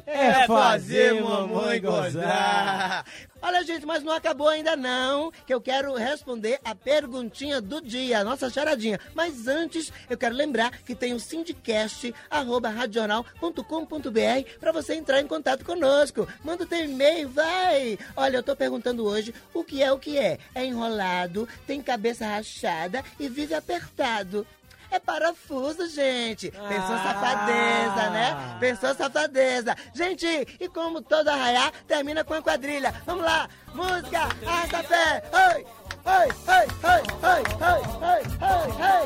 É 0.05 0.45
fazer 0.47 1.21
mamãe 1.21 1.81
gozar. 1.81 3.05
Olha, 3.41 3.63
gente, 3.63 3.85
mas 3.87 4.03
não 4.03 4.13
acabou 4.13 4.47
ainda 4.47 4.75
não, 4.75 5.31
que 5.31 5.53
eu 5.53 5.59
quero 5.59 5.95
responder 5.95 6.59
a 6.63 6.75
perguntinha 6.75 7.59
do 7.59 7.81
dia, 7.81 8.19
a 8.19 8.23
nossa 8.23 8.49
charadinha. 8.51 8.99
Mas 9.15 9.47
antes, 9.47 9.91
eu 10.07 10.17
quero 10.17 10.35
lembrar 10.35 10.71
que 10.83 10.93
tem 10.93 11.13
o 11.13 11.19
sindicast, 11.19 12.13
arroba 12.29 12.69
radional.com.br, 12.69 14.59
pra 14.59 14.71
você 14.71 14.93
entrar 14.93 15.19
em 15.21 15.27
contato 15.27 15.65
conosco. 15.65 16.27
Manda 16.43 16.63
o 16.63 16.67
teu 16.67 16.85
e-mail, 16.85 17.29
vai! 17.29 17.97
Olha, 18.15 18.37
eu 18.37 18.43
tô 18.43 18.55
perguntando 18.55 19.05
hoje 19.05 19.33
o 19.53 19.63
que 19.63 19.81
é 19.81 19.91
o 19.91 19.97
que 19.97 20.19
é. 20.19 20.37
É 20.53 20.63
enrolado, 20.63 21.47
tem 21.65 21.81
cabeça 21.81 22.27
rachada 22.27 23.03
e 23.19 23.27
vive 23.27 23.55
apertado. 23.55 24.45
É 24.91 24.99
parafuso, 24.99 25.87
gente. 25.87 26.51
Ah. 26.53 26.67
Pensou 26.67 26.97
safadeza, 26.97 28.09
né? 28.09 28.57
Pensou 28.59 28.93
safadeza. 28.93 29.75
Gente, 29.93 30.27
e 30.59 30.67
como 30.67 31.01
todo 31.01 31.29
arraiar, 31.29 31.71
termina 31.87 32.25
com 32.25 32.33
a 32.33 32.41
quadrilha. 32.41 32.93
Vamos 33.05 33.23
lá. 33.23 33.47
Música, 33.73 34.27
arrasta 34.45 34.83
pé. 34.83 35.23
Oi. 35.55 35.65
Oi, 36.03 36.27
oi, 36.47 36.67
oi, 36.83 37.03
oi, 37.21 37.43
oi, 37.61 37.81
oi, 38.01 38.21
oi, 38.41 39.05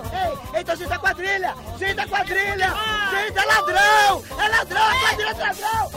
oi, 0.53 0.61
Então, 0.61 0.75
gente, 0.77 0.93
a 0.93 0.97
quadrilha! 0.97 1.53
Gente, 1.77 1.99
a 1.99 2.07
quadrilha! 2.07 2.73
Gente, 3.11 3.37
é 3.37 3.45
ladrão! 3.45 4.23
É 4.39 4.47
ladrão! 4.47 4.91
É 4.91 4.99
quadrilha 5.01 5.33
de 5.33 5.41
ladrão! 5.41 5.91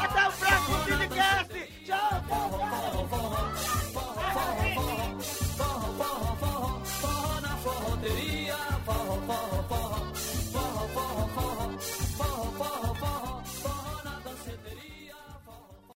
Até 0.00 0.28
o 0.28 0.32
próximo 0.32 0.78
podcast! 0.84 1.68
Tchau, 1.86 2.10
tchau, 2.28 3.08
tchau! 3.08 3.49